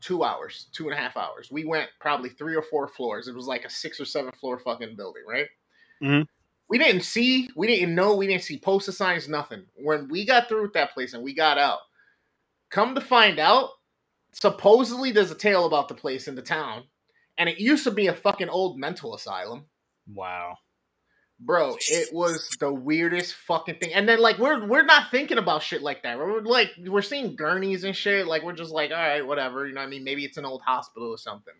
[0.00, 1.50] two hours, two and a half hours.
[1.50, 3.26] We went probably three or four floors.
[3.26, 5.48] It was like a six or seven floor fucking building, right?
[6.00, 6.28] Mhm.
[6.68, 9.66] We didn't see, we didn't know, we didn't see poster signs, nothing.
[9.74, 11.80] When we got through with that place and we got out,
[12.70, 13.70] come to find out,
[14.32, 16.84] supposedly there's a tale about the place in the town,
[17.38, 19.66] and it used to be a fucking old mental asylum
[20.06, 20.58] Wow.
[21.44, 23.92] Bro it was the weirdest fucking thing.
[23.92, 26.18] And then like we're we're not thinking about shit like that.
[26.18, 28.26] We're like we're seeing gurneys and shit.
[28.26, 29.66] Like we're just like all right whatever.
[29.66, 30.04] You know what i mean?
[30.04, 31.54] Maybe it's an old hospital or something.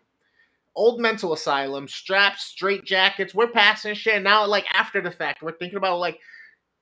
[0.75, 3.33] Old mental asylum straps straight jackets.
[3.33, 4.21] We're passing shit.
[4.21, 6.19] Now like after the fact we're thinking about like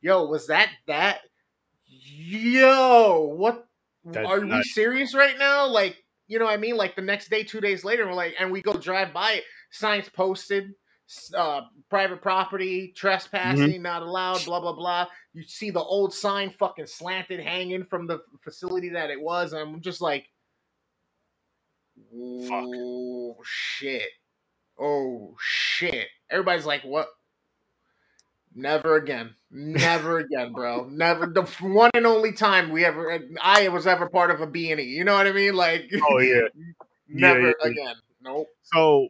[0.02, 1.22] yo was that that?
[1.86, 3.68] Yo what
[4.06, 5.68] That's are we serious right now?
[5.68, 5.98] Like
[6.28, 6.78] you know what i mean?
[6.78, 9.44] Like the next day two days later we're like and we go drive by it.
[9.72, 10.74] Signs posted
[11.36, 15.08] uh, private property, trespassing, not allowed, blah blah blah.
[15.34, 19.62] You see the old sign fucking slanted hanging from the facility that it was, and
[19.62, 20.28] I'm just like,
[22.48, 22.66] Fuck.
[22.68, 24.10] oh shit,
[24.80, 26.08] oh shit.
[26.30, 27.08] Everybody's like, what?
[28.56, 30.88] Never again, never again, bro.
[30.90, 34.72] Never the one and only time we ever I was ever part of a B
[34.72, 34.84] and E.
[34.84, 35.56] You know what I mean?
[35.56, 36.48] Like, Oh yeah.
[37.08, 37.70] never yeah, yeah.
[37.70, 37.96] again.
[38.22, 38.48] Nope.
[38.64, 39.10] So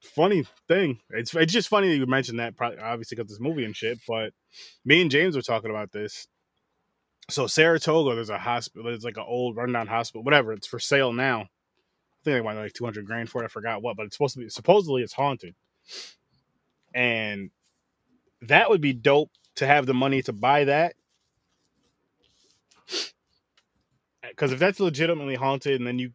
[0.00, 0.98] funny thing.
[1.10, 2.56] It's it's just funny that you mentioned that.
[2.56, 3.98] Probably obviously got this movie and shit.
[4.06, 4.32] But
[4.84, 6.26] me and James were talking about this.
[7.28, 8.84] So Saratoga, there's a hospital.
[8.84, 10.52] There's like an old rundown hospital, whatever.
[10.52, 11.42] It's for sale now.
[11.42, 13.46] I think they wanted like two hundred grand for it.
[13.46, 14.48] I forgot what, but it's supposed to be.
[14.48, 15.54] Supposedly, it's haunted.
[16.94, 17.50] And
[18.42, 20.94] that would be dope to have the money to buy that.
[24.28, 26.12] Because if that's legitimately haunted, and then you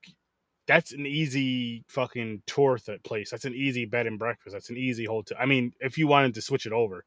[0.68, 3.30] that's an easy fucking tour th- place.
[3.32, 4.54] That's an easy bed and breakfast.
[4.54, 5.38] That's an easy hotel.
[5.40, 7.06] I mean, if you wanted to switch it over,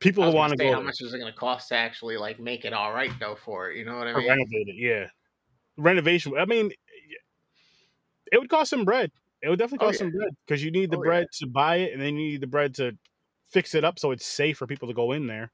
[0.00, 2.40] people who want gonna go how much is it going to cost to actually like
[2.40, 3.76] make it all right though for it?
[3.76, 4.28] You know what I to mean?
[4.28, 5.06] renovate it, yeah,
[5.76, 6.34] renovation.
[6.38, 6.72] I mean,
[8.32, 9.10] it would cost some bread.
[9.42, 11.08] It would definitely Oh, cost some bread because you need the Oh, yeah.
[11.08, 12.98] bread to buy it, and then you need the bread to
[13.48, 15.52] fix it up so it's safe for people to go in there,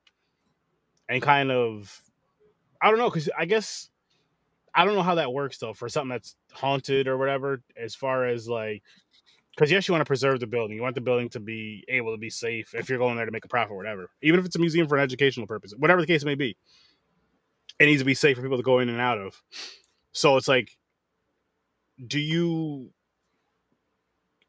[1.08, 2.02] and kind of,
[2.82, 3.90] I don't know, because I guess
[4.76, 7.62] I don't know how that works though for something that's haunted or whatever.
[7.76, 8.82] As far as like,
[9.56, 12.12] because yes, you want to preserve the building, you want the building to be able
[12.12, 14.44] to be safe if you're going there to make a profit or whatever, even if
[14.44, 16.56] it's a museum for an educational purpose, whatever the case may be.
[17.78, 19.42] It needs to be safe for people to go in and out of.
[20.12, 20.76] So it's like,
[22.06, 22.90] do you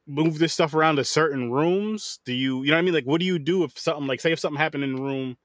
[0.06, 2.20] move this stuff around to certain rooms?
[2.26, 2.94] Do you, you know what I mean?
[2.94, 5.38] Like, what do you do if something like, say, if something happened in the room,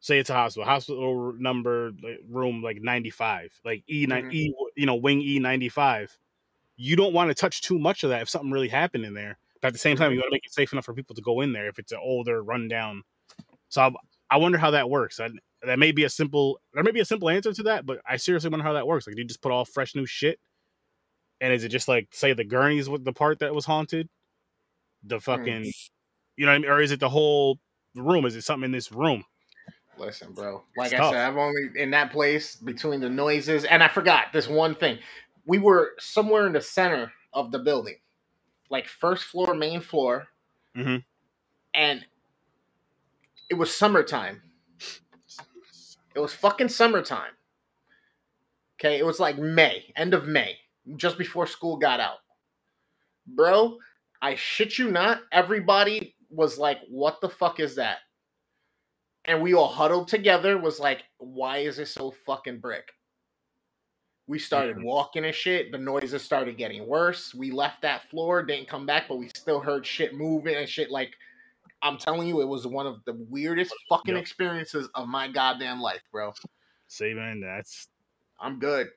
[0.00, 4.32] say it's a hospital, hospital number like, room like ninety five, like E nine Mhm.
[4.32, 6.16] E, you know, wing E ninety five.
[6.76, 9.38] You don't want to touch too much of that if something really happened in there.
[9.62, 11.22] But at the same time, you want to make it safe enough for people to
[11.22, 13.02] go in there if it's an older, rundown.
[13.70, 13.90] So I,
[14.30, 15.18] I wonder how that works.
[15.18, 15.30] I,
[15.62, 18.18] that may be a simple, there may be a simple answer to that, but I
[18.18, 19.06] seriously wonder how that works.
[19.06, 20.38] Like, do you just put all fresh new shit?
[21.40, 24.08] And is it just like, say, the gurneys with the part that was haunted?
[25.02, 25.64] The fucking,
[26.36, 26.70] you know what I mean?
[26.70, 27.58] Or is it the whole
[27.94, 28.26] room?
[28.26, 29.24] Is it something in this room?
[29.98, 30.62] Listen, bro.
[30.76, 31.12] Like It's I tough.
[31.12, 34.98] said, I've only in that place between the noises, and I forgot this one thing.
[35.46, 37.96] We were somewhere in the center of the building,
[38.70, 40.28] like first floor, main floor,
[40.76, 41.04] Mhm.
[41.74, 42.06] and
[43.48, 44.42] it was summertime.
[46.14, 47.32] It was fucking summertime.
[48.78, 50.58] Okay, it was like May, end of May,
[50.96, 52.18] just before school got out.
[53.26, 53.78] Bro,
[54.20, 57.98] I shit you not, everybody was like, what the fuck is that?
[59.26, 62.88] And we all huddled together, was like, why is it so fucking brick?
[64.28, 64.84] We started Mhm.
[64.84, 65.70] walking and shit.
[65.72, 67.34] The noises started getting worse.
[67.34, 70.90] We left that floor, didn't come back, but we still heard shit moving and shit.
[70.90, 71.16] Like,
[71.82, 74.20] I'm telling you, it was one of the weirdest fucking Yep.
[74.22, 76.32] experiences of my goddamn life, bro.
[76.88, 77.88] See, man, that's.
[78.40, 78.90] I'm good.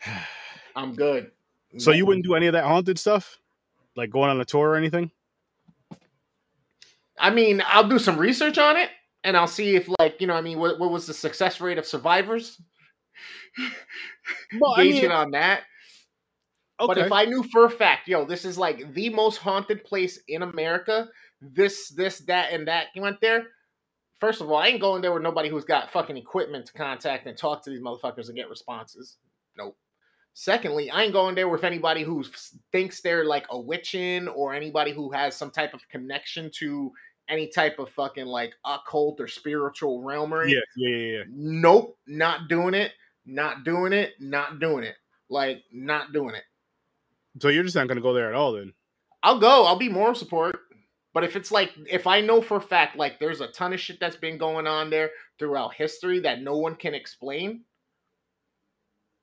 [0.76, 1.32] I'm good.
[1.78, 3.38] so you wouldn't do any of that haunted stuff,
[3.96, 5.10] like going on a tour or anything?
[7.18, 8.90] I mean, I'll do some research on it,
[9.24, 11.78] and I'll see if, like, you know, I mean, what, what was the success rate
[11.78, 12.60] of survivors?
[14.60, 15.62] Well, I mean, on that.
[16.78, 16.86] Okay.
[16.86, 20.20] But if I knew for a fact, yo, this is like the most haunted place
[20.28, 21.08] in America,
[21.40, 23.48] this, this, that, and that, you went there.
[24.20, 27.26] First of all, I ain't going there with nobody who's got fucking equipment to contact
[27.26, 29.16] and talk to these motherfuckers and get responses.
[29.56, 29.76] Nope.
[30.34, 32.24] Secondly, I ain't going there with anybody who
[32.70, 36.92] thinks they're like a witching or anybody who has some type of connection to
[37.30, 41.22] any type of fucking like occult or spiritual realm or yeah, yeah, yeah, yeah.
[41.30, 42.92] Nope, not doing it.
[43.26, 44.14] Not doing it.
[44.18, 44.96] Not doing it.
[45.28, 46.42] Like, not doing it.
[47.40, 48.72] So you're just not going to go there at all, then?
[49.22, 49.66] I'll go.
[49.66, 50.58] I'll be moral support.
[51.12, 53.80] But if it's like, if I know for a fact, like, there's a ton of
[53.80, 57.64] shit that's been going on there throughout history that no one can explain,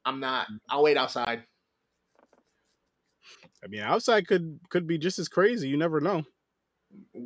[0.06, 0.48] I'm not.
[0.48, 0.60] Mm.
[0.70, 1.44] I'll wait outside.
[3.64, 5.68] I mean, outside could could be just as crazy.
[5.68, 6.24] You never know.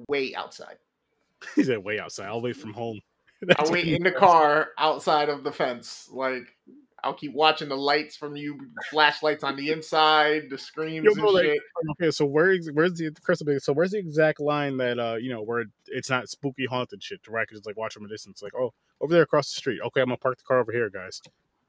[0.08, 0.78] Wait outside.
[1.56, 3.00] He said, "Way outside, all the way from home."
[3.58, 6.08] I'll wait in the car outside of the fence.
[6.12, 6.56] Like,
[7.04, 8.60] I'll keep watching the lights from you,
[8.92, 11.60] flashlights on the inside, the screams Yo, and like, shit.
[11.92, 13.42] Okay, so where ex- where's the Chris?
[13.64, 17.24] So where's the exact line that uh you know where it's not spooky haunted shit
[17.24, 18.44] to where I could just like watch from a distance?
[18.44, 19.80] Like, oh, over there across the street.
[19.88, 21.20] Okay, I'm gonna park the car over here, guys.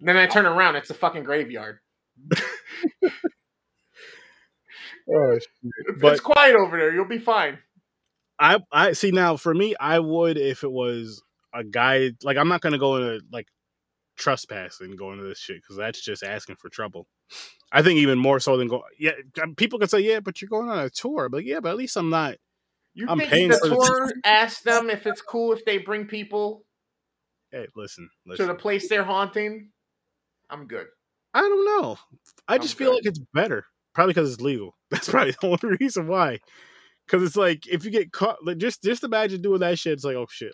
[0.03, 1.79] Then I turn around, it's a fucking graveyard.
[5.09, 5.47] Oh, It's,
[6.01, 6.95] But- it's quiet over there.
[6.95, 7.59] You'll be fine.
[8.43, 9.37] I I see now.
[9.37, 11.23] For me, I would if it was
[11.55, 12.11] a guy.
[12.23, 13.47] Like, I'm not gonna go into like
[14.17, 17.07] trespassing going to this shit because that's just asking for trouble.
[17.71, 18.83] I think even more so than go.
[18.99, 19.13] Yeah,
[19.57, 21.29] people can say yeah, but you're going on a tour.
[21.29, 22.35] But yeah, but at least I'm not
[22.95, 26.07] You I'm paying the for the- tour asked them if it's cool if they bring
[26.07, 26.65] people
[27.51, 29.71] Hey, listen, to the place they're haunting?
[30.51, 30.87] I'm good.
[31.35, 31.97] I don't know.
[32.49, 32.97] I just I'm feel good.
[32.97, 33.65] like it's better.
[33.95, 34.75] Probably because it's legal.
[34.91, 36.41] That's probably the only reason why.
[37.07, 39.93] Because it's like if you get caught, like just just imagine doing that shit.
[39.95, 40.53] It's like, oh shit,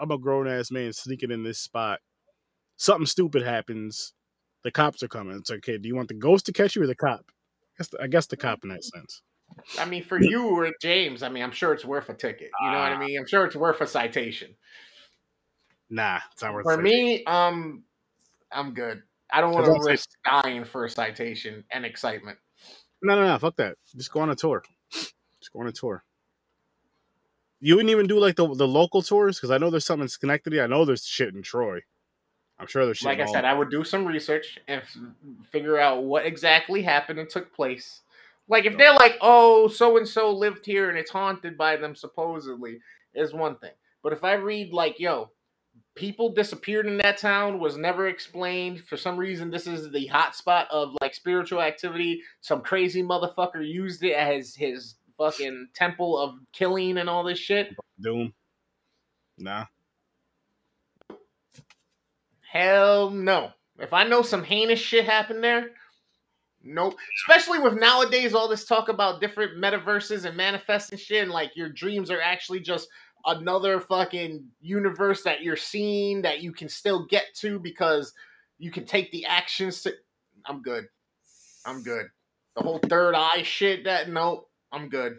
[0.00, 2.00] I'm a grown ass man sneaking in this spot.
[2.76, 4.12] Something stupid happens.
[4.64, 5.36] The cops are coming.
[5.36, 7.20] It's like, okay, do you want the ghost to catch you or the cop?
[7.28, 9.22] I guess the, I guess the cop in that sense.
[9.78, 12.50] I mean, for you or James, I mean, I'm sure it's worth a ticket.
[12.60, 12.98] You know what I Ah.
[12.98, 13.18] mean?
[13.18, 14.54] I'm sure it's worth a citation.
[15.88, 16.64] Nah, it's not worth.
[16.64, 17.84] For me, um,
[18.50, 19.02] I'm good.
[19.30, 22.38] I don't want to risk dying for a citation and excitement.
[23.02, 23.76] no, no, no, fuck that.
[23.94, 24.62] Just go on a tour.
[25.56, 26.04] Go on a tour.
[27.60, 30.08] You wouldn't even do like the the local tours because I know there's something in
[30.08, 30.60] Schenectady.
[30.60, 31.80] I know there's shit in Troy.
[32.58, 33.06] I'm sure there's shit.
[33.06, 34.98] Like I said, I would do some research and f-
[35.50, 38.02] figure out what exactly happened and took place.
[38.48, 41.94] Like if they're like, "Oh, so and so lived here and it's haunted by them,"
[41.94, 42.80] supposedly,
[43.14, 43.72] is one thing.
[44.02, 45.30] But if I read like, "Yo,
[45.94, 49.50] people disappeared in that town, was never explained for some reason.
[49.50, 52.22] This is the hotspot of like spiritual activity.
[52.42, 57.74] Some crazy motherfucker used it as his fucking temple of killing and all this shit."
[58.00, 58.32] Doom.
[59.38, 59.66] Nah.
[62.50, 63.50] Hell no.
[63.78, 65.70] If I know some heinous shit happened there,
[66.62, 66.96] nope.
[67.20, 71.68] Especially with nowadays all this talk about different metaverses and manifesting shit, and like your
[71.68, 72.88] dreams are actually just
[73.26, 78.14] another fucking universe that you're seeing that you can still get to because
[78.58, 79.92] you can take the actions to.
[80.46, 80.86] I'm good.
[81.66, 82.06] I'm good.
[82.56, 84.45] The whole third eye shit, that nope.
[84.72, 85.18] I'm good.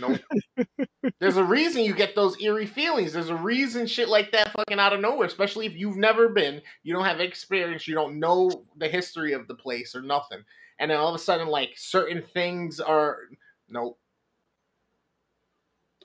[0.00, 0.20] Nope.
[1.20, 3.12] There's a reason you get those eerie feelings.
[3.12, 6.60] There's a reason shit like that fucking out of nowhere, especially if you've never been,
[6.82, 10.42] you don't have experience, you don't know the history of the place or nothing.
[10.78, 13.18] And then all of a sudden, like certain things are
[13.68, 13.98] nope.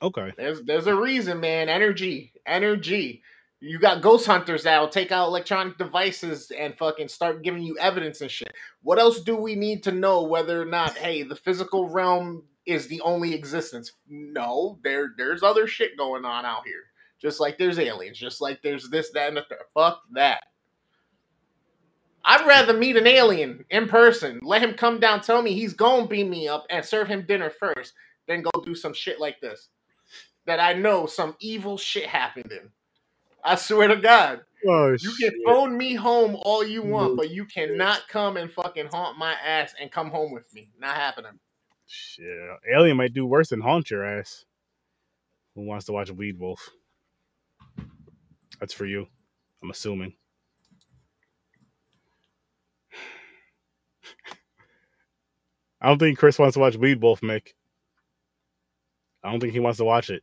[0.00, 0.32] Okay.
[0.36, 1.68] There's there's a reason, man.
[1.68, 2.32] Energy.
[2.46, 3.22] Energy.
[3.64, 8.20] You got ghost hunters that'll take out electronic devices and fucking start giving you evidence
[8.20, 8.52] and shit.
[8.82, 12.88] What else do we need to know whether or not, hey, the physical realm is
[12.88, 13.92] the only existence?
[14.08, 16.82] No, there there's other shit going on out here.
[17.20, 19.62] Just like there's aliens, just like there's this, that, and the third.
[19.74, 20.42] Fuck that.
[22.24, 26.08] I'd rather meet an alien in person, let him come down, tell me he's gonna
[26.08, 27.92] beam me up, and serve him dinner first,
[28.26, 29.68] than go do some shit like this.
[30.46, 32.68] That I know some evil shit happened in.
[33.44, 34.40] I swear to God.
[34.68, 37.16] Oh You can phone me home all you want, Mhm.
[37.16, 40.70] but you cannot come and fucking haunt my ass and come home with me.
[40.78, 41.38] Not happening.
[41.86, 42.26] Shit.
[42.72, 44.44] Alien might do worse than haunt your ass.
[45.56, 46.70] Who wants to watch Weed Wolf?
[48.60, 49.08] That's for you.
[49.62, 50.14] I'm assuming.
[55.80, 57.48] I don't think Chris wants to watch Weed Wolf, Mick.
[59.24, 60.22] I don't think he wants to watch it.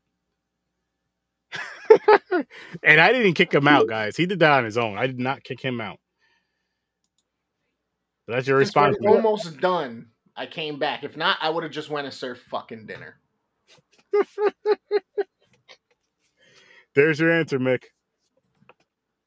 [2.84, 4.16] And I didn't kick him out, guys.
[4.16, 4.98] He did that on his own.
[4.98, 6.00] I did not kick him out.
[8.28, 8.98] But that's your response.
[9.06, 10.08] almost done.
[10.36, 11.04] I came back.
[11.04, 13.20] If not, I would have just went and served fucking dinner.
[16.96, 17.84] There's your answer, Mick.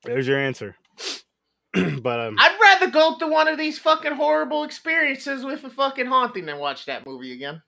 [0.04, 0.76] There's your answer.
[2.02, 6.06] but um, I'd rather go through one of these fucking horrible experiences with a fucking
[6.06, 7.62] haunting than watch that movie again.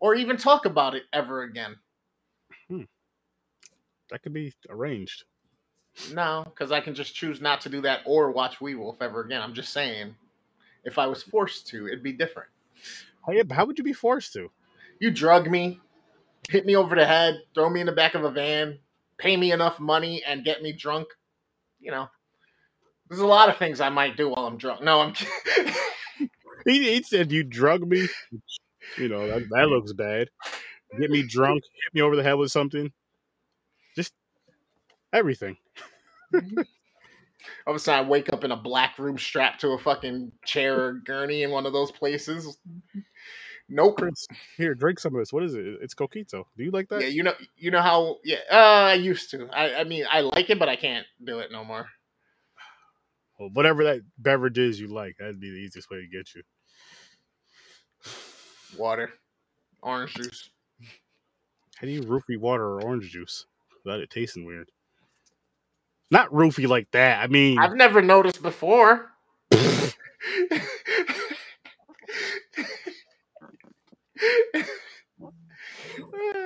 [0.00, 1.76] Or even talk about it ever again.
[4.12, 5.24] That could be arranged.
[6.12, 9.42] No, because I can just choose not to do that or watch Weewolf ever again.
[9.42, 10.14] I'm just saying.
[10.84, 12.48] If I was forced to, it'd be different.
[13.26, 14.50] How, how would you be forced to?
[15.00, 15.80] You drug me,
[16.48, 18.78] hit me over the head, throw me in the back of a van,
[19.16, 21.08] pay me enough money, and get me drunk.
[21.78, 22.08] You know,
[23.08, 24.82] there's a lot of things I might do while I'm drunk.
[24.82, 25.14] No, I'm.
[26.64, 28.08] He, he said you drug me.
[28.96, 30.28] You know that, that looks bad.
[31.00, 32.92] Get me drunk, hit me over the head with something.
[33.96, 34.12] Just
[35.12, 35.56] everything.
[37.66, 40.32] All of a sudden, I wake up in a black room strapped to a fucking
[40.44, 42.58] chair or gurney in one of those places.
[43.68, 43.98] Nope.
[43.98, 44.26] Chris,
[44.56, 45.32] here, drink some of this.
[45.32, 45.64] What is it?
[45.80, 46.44] It's coquito.
[46.56, 47.02] Do you like that?
[47.02, 48.18] Yeah, you know, you know how.
[48.24, 49.48] Yeah, uh, I used to.
[49.52, 51.86] I, I mean, I like it, but I can't do it no more.
[53.38, 56.42] Well, whatever that beverage is you like, that'd be the easiest way to get you.
[58.76, 59.10] Water,
[59.82, 60.50] orange juice.
[61.76, 63.46] How do you roofie water or orange juice
[63.84, 64.70] without it tasting weird?
[66.10, 67.22] Not roofy like that.
[67.22, 69.10] I mean, I've never noticed before.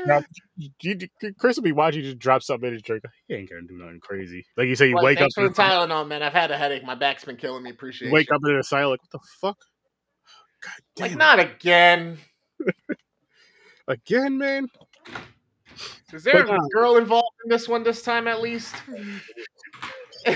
[0.06, 0.24] Drop-
[0.56, 1.08] you,
[1.38, 3.02] Chris will be watching you just drop something in his drink.
[3.26, 4.46] He ain't gonna do nothing crazy.
[4.56, 6.22] Like you say, you Well, wake up, for the Tylenol, man.
[6.22, 6.84] I've had a headache.
[6.84, 7.70] My back's been killing me.
[7.70, 8.90] Appreciate wake up in a silent.
[8.92, 9.58] Like what the fuck?
[10.62, 11.04] God damn!
[11.04, 11.18] Like it.
[11.18, 12.18] not again.
[13.88, 14.66] Again, man.
[16.12, 18.74] Is there But, a uh, girl involved in this one this time at least?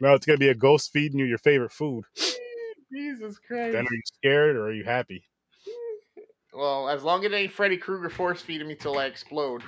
[0.00, 2.04] No, it's gonna be a ghost feeding you your favorite food.
[2.92, 3.72] Jesus Christ.
[3.72, 5.24] Then are you scared or are you happy?
[6.56, 9.64] Well, as long as it ain't Freddy Krueger force feeding me till I explode.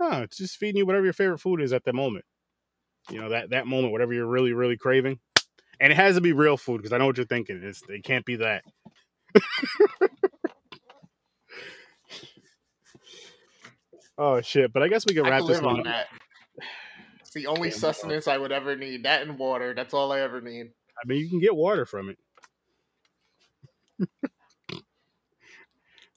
[0.00, 2.24] No, it's just feeding you whatever your favorite food is at the moment.
[3.10, 5.18] You know that that moment, whatever you're really really craving,
[5.78, 7.60] and it has to be real food because I know what you're thinking.
[7.62, 8.64] It's it can't be that.
[14.18, 14.72] oh shit!
[14.72, 15.86] But I guess we can I wrap can this live one on up.
[15.86, 16.06] that.
[17.20, 19.04] It's the only Damn, sustenance I would ever need.
[19.04, 19.74] That and water.
[19.74, 20.70] That's all I ever need.
[21.02, 22.14] I mean, you can get water from
[24.00, 24.10] it.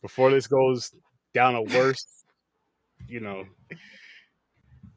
[0.02, 0.92] Before this goes
[1.34, 2.06] down a worse,
[3.08, 3.44] you know,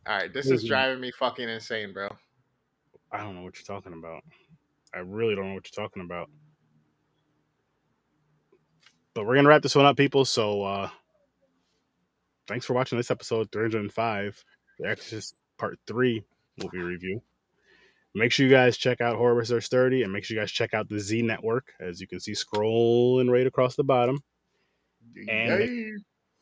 [0.07, 2.09] All right, this is driving me fucking insane, bro.
[3.11, 4.23] I don't know what you're talking about.
[4.95, 6.31] I really don't know what you're talking about.
[9.15, 10.25] But we're gonna wrap this one up, people.
[10.25, 10.89] So uh
[12.49, 14.45] thanks for watching this episode 305,
[14.79, 16.25] The Exorcist Part 3
[16.63, 17.23] movie review.
[18.15, 20.75] Make sure you guys check out Horror Source 30 and make sure you guys check
[20.75, 24.23] out the Z Network, as you can see scrolling right across the bottom.
[25.29, 25.93] And- Yay.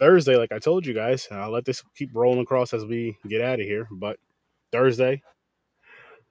[0.00, 3.42] Thursday, like I told you guys, I'll let this keep rolling across as we get
[3.42, 3.86] out of here.
[3.92, 4.16] But
[4.72, 5.20] Thursday,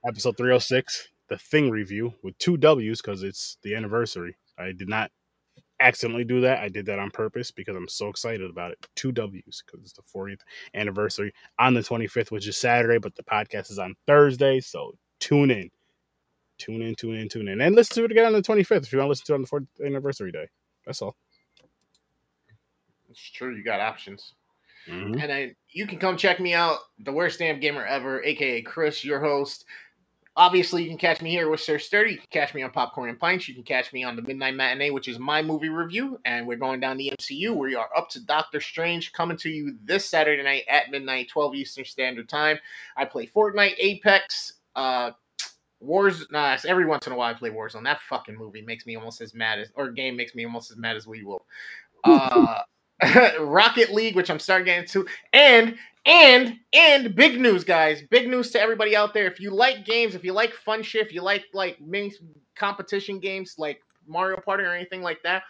[0.03, 4.37] episode 306, the Thing review with two W's because it's the anniversary.
[4.57, 5.11] I did not
[5.79, 6.59] accidentally do that.
[6.59, 8.87] I did that on purpose because I'm so excited about it.
[8.95, 10.41] Two W's because it's the 40th
[10.73, 14.59] anniversary on the 25th, which is Saturday, but the podcast is on Thursday.
[14.59, 15.69] So tune in.
[16.57, 17.61] Tune in, tune in, tune in.
[17.61, 19.35] And listen to it again on the 25th if you want to listen to it
[19.35, 20.47] on the 40th anniversary day.
[20.85, 21.15] That's all.
[23.09, 23.55] It's true.
[23.55, 24.33] You got options.
[24.87, 25.21] Mhm.
[25.21, 29.03] And then you can come check me out, the worst damn gamer ever, aka Chris,
[29.03, 29.65] your host.
[30.39, 32.11] Obviously, you can catch me here with Sir Sturdy.
[32.11, 33.49] You can catch me on Popcorn and Pints.
[33.49, 36.17] You can catch me on the Midnight Matinee, which is my movie review.
[36.23, 37.53] And we're going down the MCU.
[37.53, 41.55] We are up to Doctor Strange coming to you this Saturday night at midnight, 12
[41.55, 42.57] Eastern Standard Time.
[42.95, 45.11] I play Fortnite, Apex, uh,
[45.81, 46.25] Wars.
[46.31, 47.83] Nah, every once in a while I play Warzone.
[47.83, 50.77] That fucking movie makes me almost as mad as, or game makes me almost as
[50.77, 51.45] mad as we will.
[52.05, 52.61] Uh,
[53.39, 55.75] Rocket League, which I'm starting to, and
[56.05, 58.01] and and big news, guys!
[58.09, 59.27] Big news to everybody out there.
[59.27, 62.13] If you like games, if you like fun shit, if you like like mini
[62.55, 65.43] competition games like Mario Party or anything like that,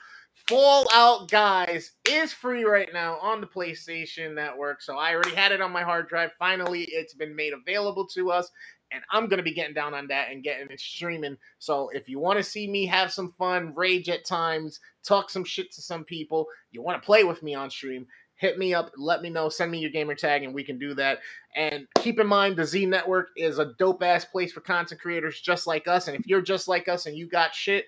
[0.47, 4.81] Fall Guys is free right now on the PlayStation Network.
[4.81, 6.31] So I already had it on my hard drive.
[6.39, 8.49] Finally, it's been made available to us.
[8.91, 11.37] And I'm gonna be getting down on that and getting it streaming.
[11.59, 15.43] So if you want to see me have some fun, rage at times, talk some
[15.43, 18.91] shit to some people, you want to play with me on stream, hit me up,
[18.97, 21.19] let me know, send me your gamer tag, and we can do that.
[21.55, 25.41] And keep in mind, the Z Network is a dope ass place for content creators
[25.41, 26.07] just like us.
[26.07, 27.85] And if you're just like us and you got shit,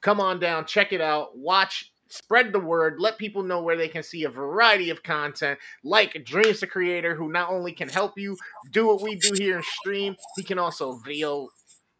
[0.00, 3.88] come on down, check it out, watch, spread the word, let people know where they
[3.88, 8.18] can see a variety of content, like Dreams the Creator, who not only can help
[8.18, 8.36] you
[8.70, 11.48] do what we do here in stream, he can also video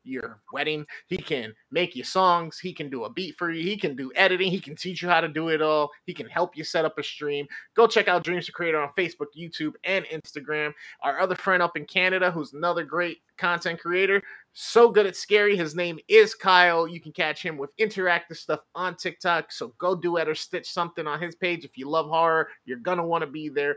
[0.04, 0.86] your wedding.
[1.06, 2.58] He can make you songs.
[2.58, 3.62] He can do a beat for you.
[3.62, 4.50] He can do editing.
[4.50, 5.90] He can teach you how to do it all.
[6.06, 7.46] He can help you set up a stream.
[7.74, 10.72] Go check out Dreams to Creator on Facebook, YouTube, and Instagram.
[11.02, 14.22] Our other friend up in Canada, who's another great content creator,
[14.52, 15.56] so good at scary.
[15.56, 16.88] His name is Kyle.
[16.88, 19.52] You can catch him with interactive stuff on TikTok.
[19.52, 21.64] So go do it or stitch something on his page.
[21.64, 23.76] If you love horror, you're gonna want to be there.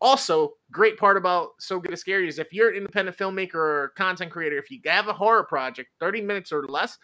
[0.00, 3.92] Also, great part about So Good at Scary is if you're an independent filmmaker or
[3.96, 6.98] content creator, if you have a horror project, 30 minutes or less,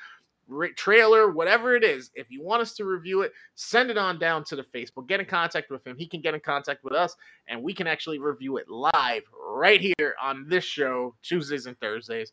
[0.76, 4.44] trailer, whatever it is, if you want us to review it, send it on down
[4.44, 5.08] to the Facebook.
[5.08, 5.96] Get in contact with him.
[5.98, 7.16] He can get in contact with us,
[7.48, 12.32] and we can actually review it live right here on this show, Tuesdays and Thursdays.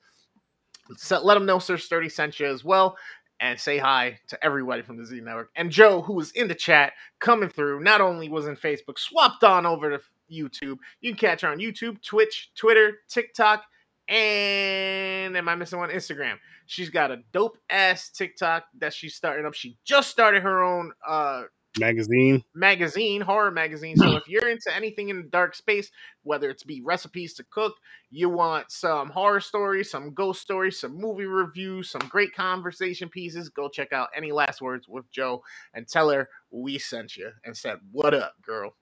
[0.95, 2.97] So let him know Sir Sturdy sent you as well.
[3.39, 5.49] And say hi to everybody from the Z Network.
[5.57, 9.43] And Joe, who was in the chat, coming through, not only was in Facebook, swapped
[9.43, 9.99] on over to
[10.33, 10.77] YouTube.
[11.01, 13.63] You can catch her on YouTube, Twitch, Twitter, TikTok,
[14.07, 15.89] and am I missing one?
[15.89, 16.35] Instagram.
[16.65, 19.53] She's got a dope ass TikTok that she's starting up.
[19.53, 21.43] She just started her own uh
[21.79, 22.43] Magazine.
[22.53, 23.97] magazine, horror magazine.
[23.97, 25.89] So if you're into anything in the dark space,
[26.21, 27.73] whether it's be recipes to cook,
[28.11, 33.49] you want some horror stories, some ghost stories, some movie reviews, some great conversation pieces,
[33.49, 37.57] go check out Any Last Words with Joe and tell her we sent you and
[37.57, 38.75] said, What up, girl?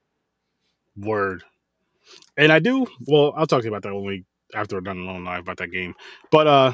[0.97, 1.43] Word.
[2.37, 2.87] And I do.
[3.07, 5.57] Well, I'll talk to you about that when we after we're done alone live about
[5.57, 5.93] that game.
[6.31, 6.73] But uh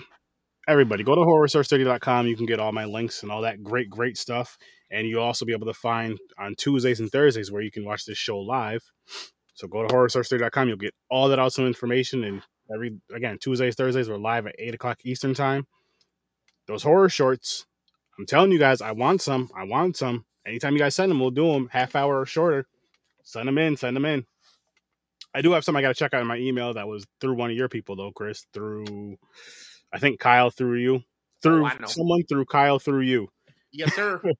[0.67, 2.27] everybody go to horrorsource30.com.
[2.27, 4.57] You can get all my links and all that great, great stuff.
[4.91, 8.05] And you'll also be able to find on Tuesdays and Thursdays where you can watch
[8.05, 8.81] this show live.
[9.53, 10.67] So go to horrorsource30.com.
[10.67, 12.23] You'll get all that awesome information.
[12.23, 12.41] And
[12.73, 15.65] every again, Tuesdays, Thursdays, we're live at eight o'clock Eastern time.
[16.67, 17.65] Those horror shorts,
[18.19, 19.49] I'm telling you guys, I want some.
[19.55, 20.25] I want some.
[20.45, 22.67] anytime you guys send them, we'll do them half hour or shorter.
[23.27, 24.25] Send them in, send them in.
[25.33, 27.33] I do have some I got to check out in my email that was through
[27.35, 28.45] one of your people though, Chris.
[28.53, 29.17] Through,
[29.91, 31.03] I think Kyle through you,
[31.43, 31.87] through I know.
[31.87, 33.27] someone through Kyle through you.
[33.71, 34.21] Yes, sir.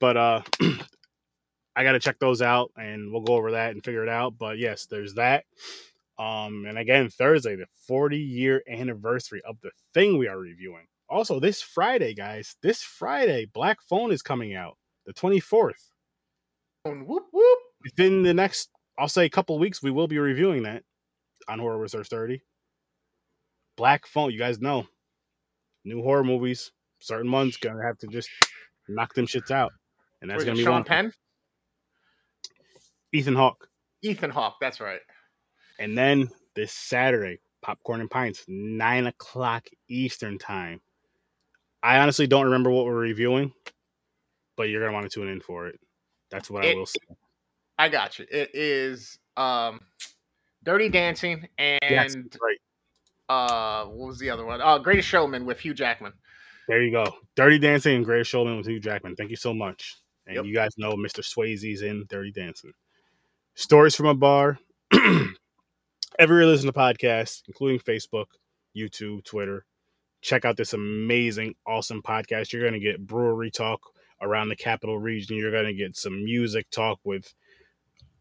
[0.00, 0.42] But uh,
[1.76, 4.34] I got to check those out, and we'll go over that and figure it out.
[4.36, 5.44] But yes, there's that.
[6.18, 10.86] Um, and again, Thursday, the 40 year anniversary of the thing we are reviewing.
[11.08, 15.88] Also, this Friday, guys, this Friday, Black Phone is coming out the 24th.
[16.84, 17.58] whoop whoop.
[17.84, 20.82] Within the next, I'll say, couple weeks, we will be reviewing that
[21.48, 22.42] on Horror Source 30.
[23.76, 24.86] Black Phone, you guys know,
[25.84, 28.30] new horror movies, certain months, gonna have to just
[28.88, 29.72] knock them shits out.
[30.22, 30.84] And that's gonna be Sean one.
[30.84, 31.12] Penn?
[33.12, 33.68] Ethan Hawke.
[34.02, 34.56] Ethan Hawke.
[34.60, 35.00] That's right.
[35.78, 40.80] And then this Saturday, Popcorn and Pints, nine o'clock Eastern time.
[41.82, 43.52] I honestly don't remember what we're reviewing,
[44.56, 45.78] but you're gonna want to tune in for it.
[46.30, 46.98] That's what I will say.
[47.78, 48.26] I got you.
[48.30, 49.80] It is um,
[50.62, 52.58] Dirty Dancing and Yes, right.
[53.28, 54.60] uh, what was the other one?
[54.60, 56.12] Uh, Greatest Showman with Hugh Jackman.
[56.68, 57.04] There you go.
[57.36, 59.16] Dirty Dancing and Greatest Showman with Hugh Jackman.
[59.16, 59.96] Thank you so much.
[60.26, 60.44] And Yep.
[60.46, 61.20] you guys know Mr.
[61.22, 62.72] Swayze's in Dirty Dancing.
[63.54, 64.58] Stories from a bar.
[66.18, 68.26] Every listen to podcast, including Facebook,
[68.76, 69.64] YouTube, Twitter.
[70.22, 72.52] Check out this amazing, awesome podcast.
[72.52, 73.80] You're going to get brewery talk
[74.22, 75.36] around the capital region.
[75.36, 77.34] You're going to get some music talk with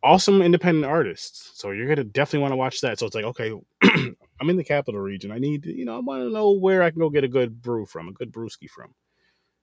[0.03, 1.51] awesome independent artists.
[1.55, 2.99] So you're to definitely want to watch that.
[2.99, 5.31] So it's like, okay, I'm in the capital region.
[5.31, 7.61] I need, you know, I want to know where I can go get a good
[7.61, 8.93] brew from, a good brewski from.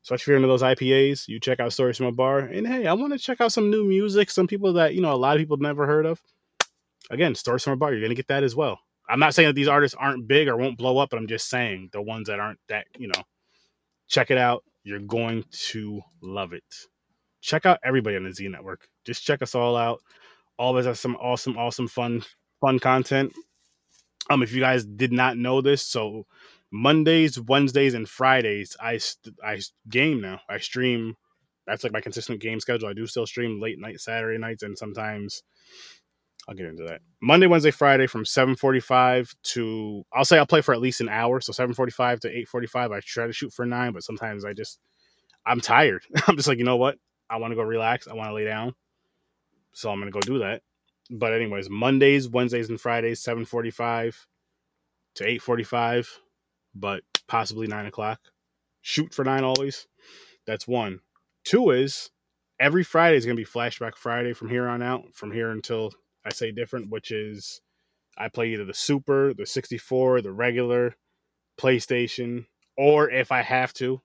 [0.03, 2.39] So if you're into those IPAs, you check out Stories from a Bar.
[2.39, 5.13] And hey, I want to check out some new music, some people that, you know,
[5.13, 6.23] a lot of people never heard of.
[7.11, 8.81] Again, Stories from a Bar, you're to get that as well.
[9.09, 11.51] I'm not saying that these artists aren't big or won't blow up, but I'm just
[11.51, 13.23] saying the ones that aren't that, you know,
[14.09, 14.65] check it out.
[14.85, 16.65] You're going to love it.
[17.43, 18.89] Check out everybody on the Z Network.
[19.05, 20.01] Just check us all out.
[20.61, 22.23] Always have some awesome, awesome, fun,
[22.61, 23.33] fun content.
[24.29, 26.27] Um, if you guys did not know this, so
[26.71, 29.59] Mondays, Wednesdays, and Fridays, I st- I
[29.89, 30.41] game now.
[30.51, 31.15] I stream.
[31.67, 32.91] That's like my consistent game schedule.
[32.91, 35.43] I do still stream late night Saturday nights, and sometimes
[36.47, 37.01] I'll get into that.
[37.23, 41.01] Monday, Wednesday, Friday from seven forty five to I'll say I'll play for at least
[41.01, 41.41] an hour.
[41.41, 42.93] So seven forty five to eight forty five.
[42.93, 44.79] I try to shoot for nine, but sometimes I just
[45.47, 46.05] I'm tired.
[46.29, 46.99] I'm just like you know what?
[47.31, 48.07] I want to go relax.
[48.09, 48.75] I want to lay down.
[49.73, 50.63] So I'm gonna go do that.
[51.11, 54.27] But anyways, Mondays, Wednesdays, and Fridays, seven forty five
[55.17, 56.21] to eight forty five,
[56.75, 58.21] but possibly nine o'clock.
[58.83, 59.87] Shoot for nine always.
[60.47, 61.01] That's one.
[61.45, 62.11] Two is
[62.59, 65.15] every Friday is gonna be Flashback Friday from here on out.
[65.15, 65.93] From here until
[66.25, 67.61] I say different, which is
[68.17, 70.97] I play either the Super, the 64, the regular,
[71.59, 72.47] PlayStation,
[72.77, 74.03] or if I have to,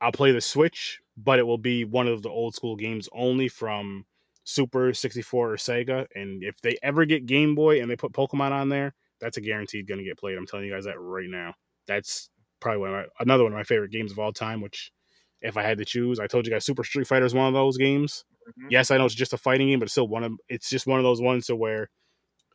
[0.00, 3.48] I'll play the Switch, but it will be one of the old school games only
[3.48, 4.04] from
[4.48, 6.06] Super, 64, or Sega.
[6.14, 9.42] And if they ever get Game Boy and they put Pokemon on there, that's a
[9.42, 10.38] guaranteed going to get played.
[10.38, 11.52] I'm telling you guys that right now.
[11.86, 12.30] That's
[12.60, 14.90] probably one of my, another one of my favorite games of all time, which
[15.42, 17.52] if I had to choose, I told you guys Super Street Fighter is one of
[17.52, 18.24] those games.
[18.48, 18.68] Mhm.
[18.70, 20.86] Yes, I know it's just a fighting game, but it's still one of it's just
[20.86, 21.90] one of those ones to where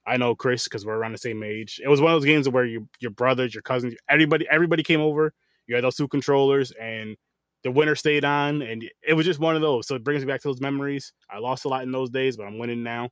[0.08, 1.80] I know Chris because we're around the same age.
[1.84, 5.00] It was one of those games where you, your brothers, your cousins, everybody, everybody came
[5.00, 5.32] over.
[5.68, 7.16] You had those two controllers, and
[7.64, 9.88] the winner stayed on, and it was just one of those.
[9.88, 11.14] So it brings me back to those memories.
[11.30, 13.10] I lost a lot in those days, but I'm winning now.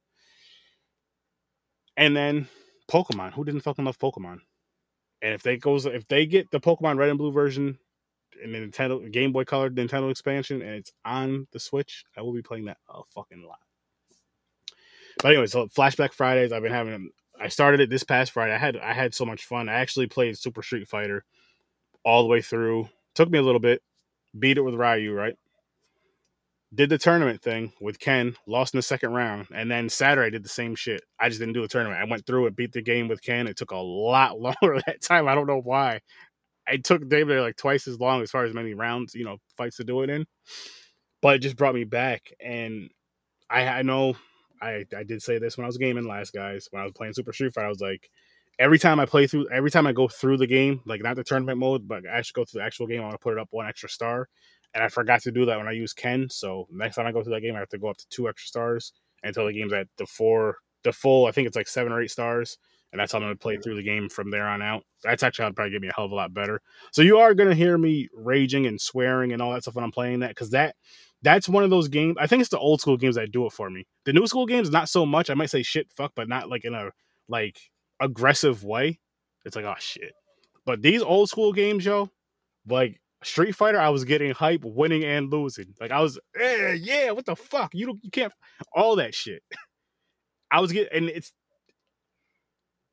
[1.98, 2.48] And then
[2.90, 3.34] Pokemon.
[3.34, 4.40] Who didn't fucking love Pokemon?
[5.22, 7.78] And if they goes, if they get the Pokemon Red and Blue version
[8.44, 12.34] and the Nintendo Game Boy Color Nintendo expansion, and it's on the Switch, I will
[12.34, 13.60] be playing that a fucking lot.
[15.22, 17.12] But anyway, so Flashback Fridays, I've been having.
[17.40, 18.54] I started it this past Friday.
[18.54, 19.70] I had I had so much fun.
[19.70, 21.24] I actually played Super Street Fighter
[22.04, 22.90] all the way through.
[23.16, 23.82] Took me a little bit.
[24.38, 25.36] Beat it with Ryu, right?
[26.74, 30.44] Did the tournament thing with Ken, lost in the second round, and then Saturday did
[30.44, 31.02] the same shit.
[31.20, 32.00] I just didn't do a tournament.
[32.02, 33.48] I went through it, beat the game with Ken.
[33.48, 35.28] It took a lot longer that time.
[35.28, 36.00] I don't know why.
[36.68, 39.78] It took David like twice as long as far as many rounds, you know, fights
[39.78, 40.26] to do it in.
[41.22, 42.90] But it just brought me back, and
[43.50, 44.16] I I know
[44.62, 46.68] I I did say this when I was gaming last, guys.
[46.72, 48.10] When I was playing Super Street Fighter, I was like,
[48.62, 51.24] every time I play through, every time I go through the game, like not the
[51.24, 53.40] tournament mode, but I actually go through the actual game, I want to put it
[53.40, 54.30] up one extra star.
[54.74, 56.28] And I forgot to do that when I use Ken.
[56.30, 58.30] So next time I go through that game, I have to go up to two
[58.30, 58.94] extra stars
[59.24, 61.26] until the game's at the four, the full.
[61.26, 62.58] I think it's like seven or eight stars,
[62.92, 64.84] and that's how I'm gonna play through the game from there on out.
[65.04, 66.62] That's actually how it'd probably get me a hell of a lot better.
[66.92, 69.92] So you are gonna hear me raging and swearing and all that stuff when I'm
[69.92, 70.76] playing that because that
[71.22, 72.16] that's one of those games.
[72.20, 73.88] I think it's the old school games that do it for me.
[74.06, 75.30] The new school games, not so much.
[75.30, 76.92] I might say shit, fuck, but not like in a
[77.28, 77.71] like
[78.02, 79.00] aggressive way.
[79.46, 80.14] It's like oh shit.
[80.66, 82.10] But these old school games, yo,
[82.68, 85.74] like Street Fighter, I was getting hype, winning and losing.
[85.80, 87.74] Like I was, eh, yeah, what the fuck?
[87.74, 88.34] You don't, you can't,
[88.76, 89.44] all that shit.
[90.52, 91.32] I was getting, and it's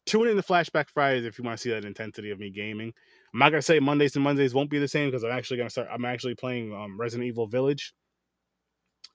[0.06, 2.92] tune in the Flashback Fridays if you want to see that intensity of me gaming.
[3.32, 5.70] I'm not gonna say Mondays and Mondays won't be the same because I'm actually gonna
[5.70, 5.88] start.
[5.92, 7.92] I'm actually playing um, Resident Evil Village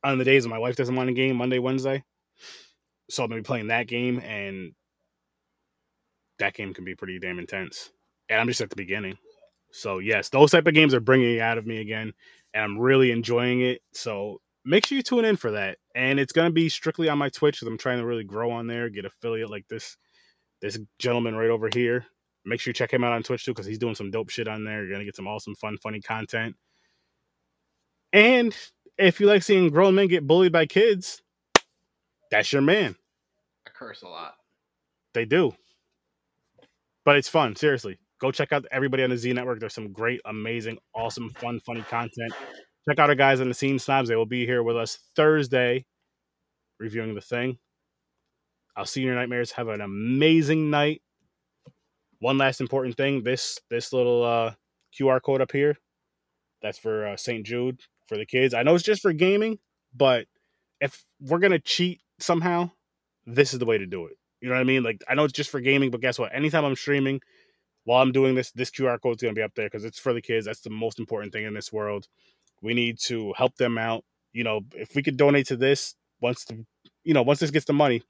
[0.03, 2.03] on the days when my wife doesn't want to game Monday, Wednesday.
[3.09, 4.73] So I'm gonna be playing that game, and
[6.39, 7.91] that game can be pretty damn intense.
[8.29, 9.17] And I'm just at the beginning.
[9.71, 12.13] So yes, those type of games are bringing it out of me again,
[12.53, 13.81] and I'm really enjoying it.
[13.93, 15.77] So make sure you tune in for that.
[15.95, 18.67] And it's gonna be strictly on my Twitch because I'm trying to really grow on
[18.67, 19.97] there, get affiliate like this
[20.61, 22.05] this gentleman right over here.
[22.45, 24.47] Make sure you check him out on Twitch too because he's doing some dope shit
[24.47, 24.83] on there.
[24.83, 26.55] You're gonna get some awesome, fun, funny content.
[28.13, 28.55] And
[28.97, 31.21] if you like seeing grown men get bullied by kids,
[32.29, 32.95] that's your man.
[33.67, 34.35] I curse a lot.
[35.13, 35.55] They do.
[37.05, 37.99] But it's fun, seriously.
[38.19, 39.59] Go check out everybody on the Z Network.
[39.59, 42.33] There's some great, amazing, awesome, fun, funny content.
[42.87, 44.09] Check out our guys on the scene snobs.
[44.09, 45.85] They will be here with us Thursday
[46.79, 47.57] reviewing the thing.
[48.75, 49.51] I'll see you in your nightmares.
[49.51, 51.01] Have an amazing night.
[52.19, 54.53] One last important thing: this this little uh,
[54.97, 55.77] QR code up here,
[56.61, 57.45] that's for uh, St.
[57.45, 58.53] Jude for the kids.
[58.53, 59.59] I know it's just for gaming,
[59.93, 60.25] but
[60.79, 62.71] if we're gonna cheat somehow,
[63.25, 64.17] this is the way to do it.
[64.43, 64.83] You know what I mean?
[64.83, 66.35] Like I know it's just for gaming, but guess what?
[66.35, 67.21] Anytime I'm streaming,
[67.85, 70.11] while I'm doing this, this QR code is gonna be up there because it's for
[70.11, 70.45] the kids.
[70.45, 72.09] That's the most important thing in this world.
[72.61, 74.03] We need to help them out.
[74.33, 76.65] You know, if we could donate to this once the,
[77.05, 78.03] you know, once this gets the money,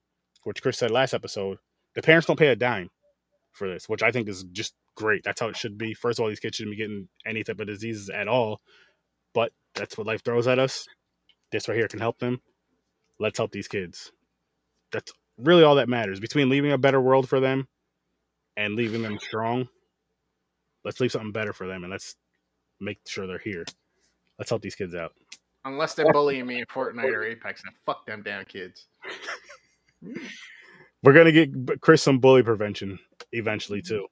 [0.43, 1.59] which Chris said last episode,
[1.93, 2.89] the parents don't pay a dime
[3.51, 5.23] for this, which I think is just great.
[5.23, 5.93] That's how it should be.
[5.93, 8.59] First of all, these kids shouldn't be getting any type of diseases at all,
[9.35, 10.87] but that's what life throws at us.
[11.51, 12.41] This right here can help them.
[13.19, 14.11] Let's help these kids.
[14.91, 16.19] That's really all that matters.
[16.19, 17.67] Between leaving a better world for them
[18.57, 19.67] and leaving them strong,
[20.83, 22.15] let's leave something better for them and let's
[22.79, 23.65] make sure they're here.
[24.37, 25.13] Let's help these kids out.
[25.65, 28.87] Unless they're bullying me in Fortnite or Apex, and fuck them damn kids.
[31.03, 32.99] We're gonna get Chris some bully prevention
[33.31, 33.95] eventually mm-hmm.
[33.95, 34.07] too.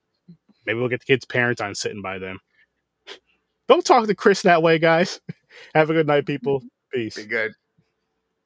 [0.66, 2.38] Maybe we'll get the kids' parents on sitting by them.
[3.68, 5.20] Don't talk to Chris that way, guys.
[5.74, 6.62] Have a good night, people.
[6.92, 7.16] Peace.
[7.16, 7.52] Be good.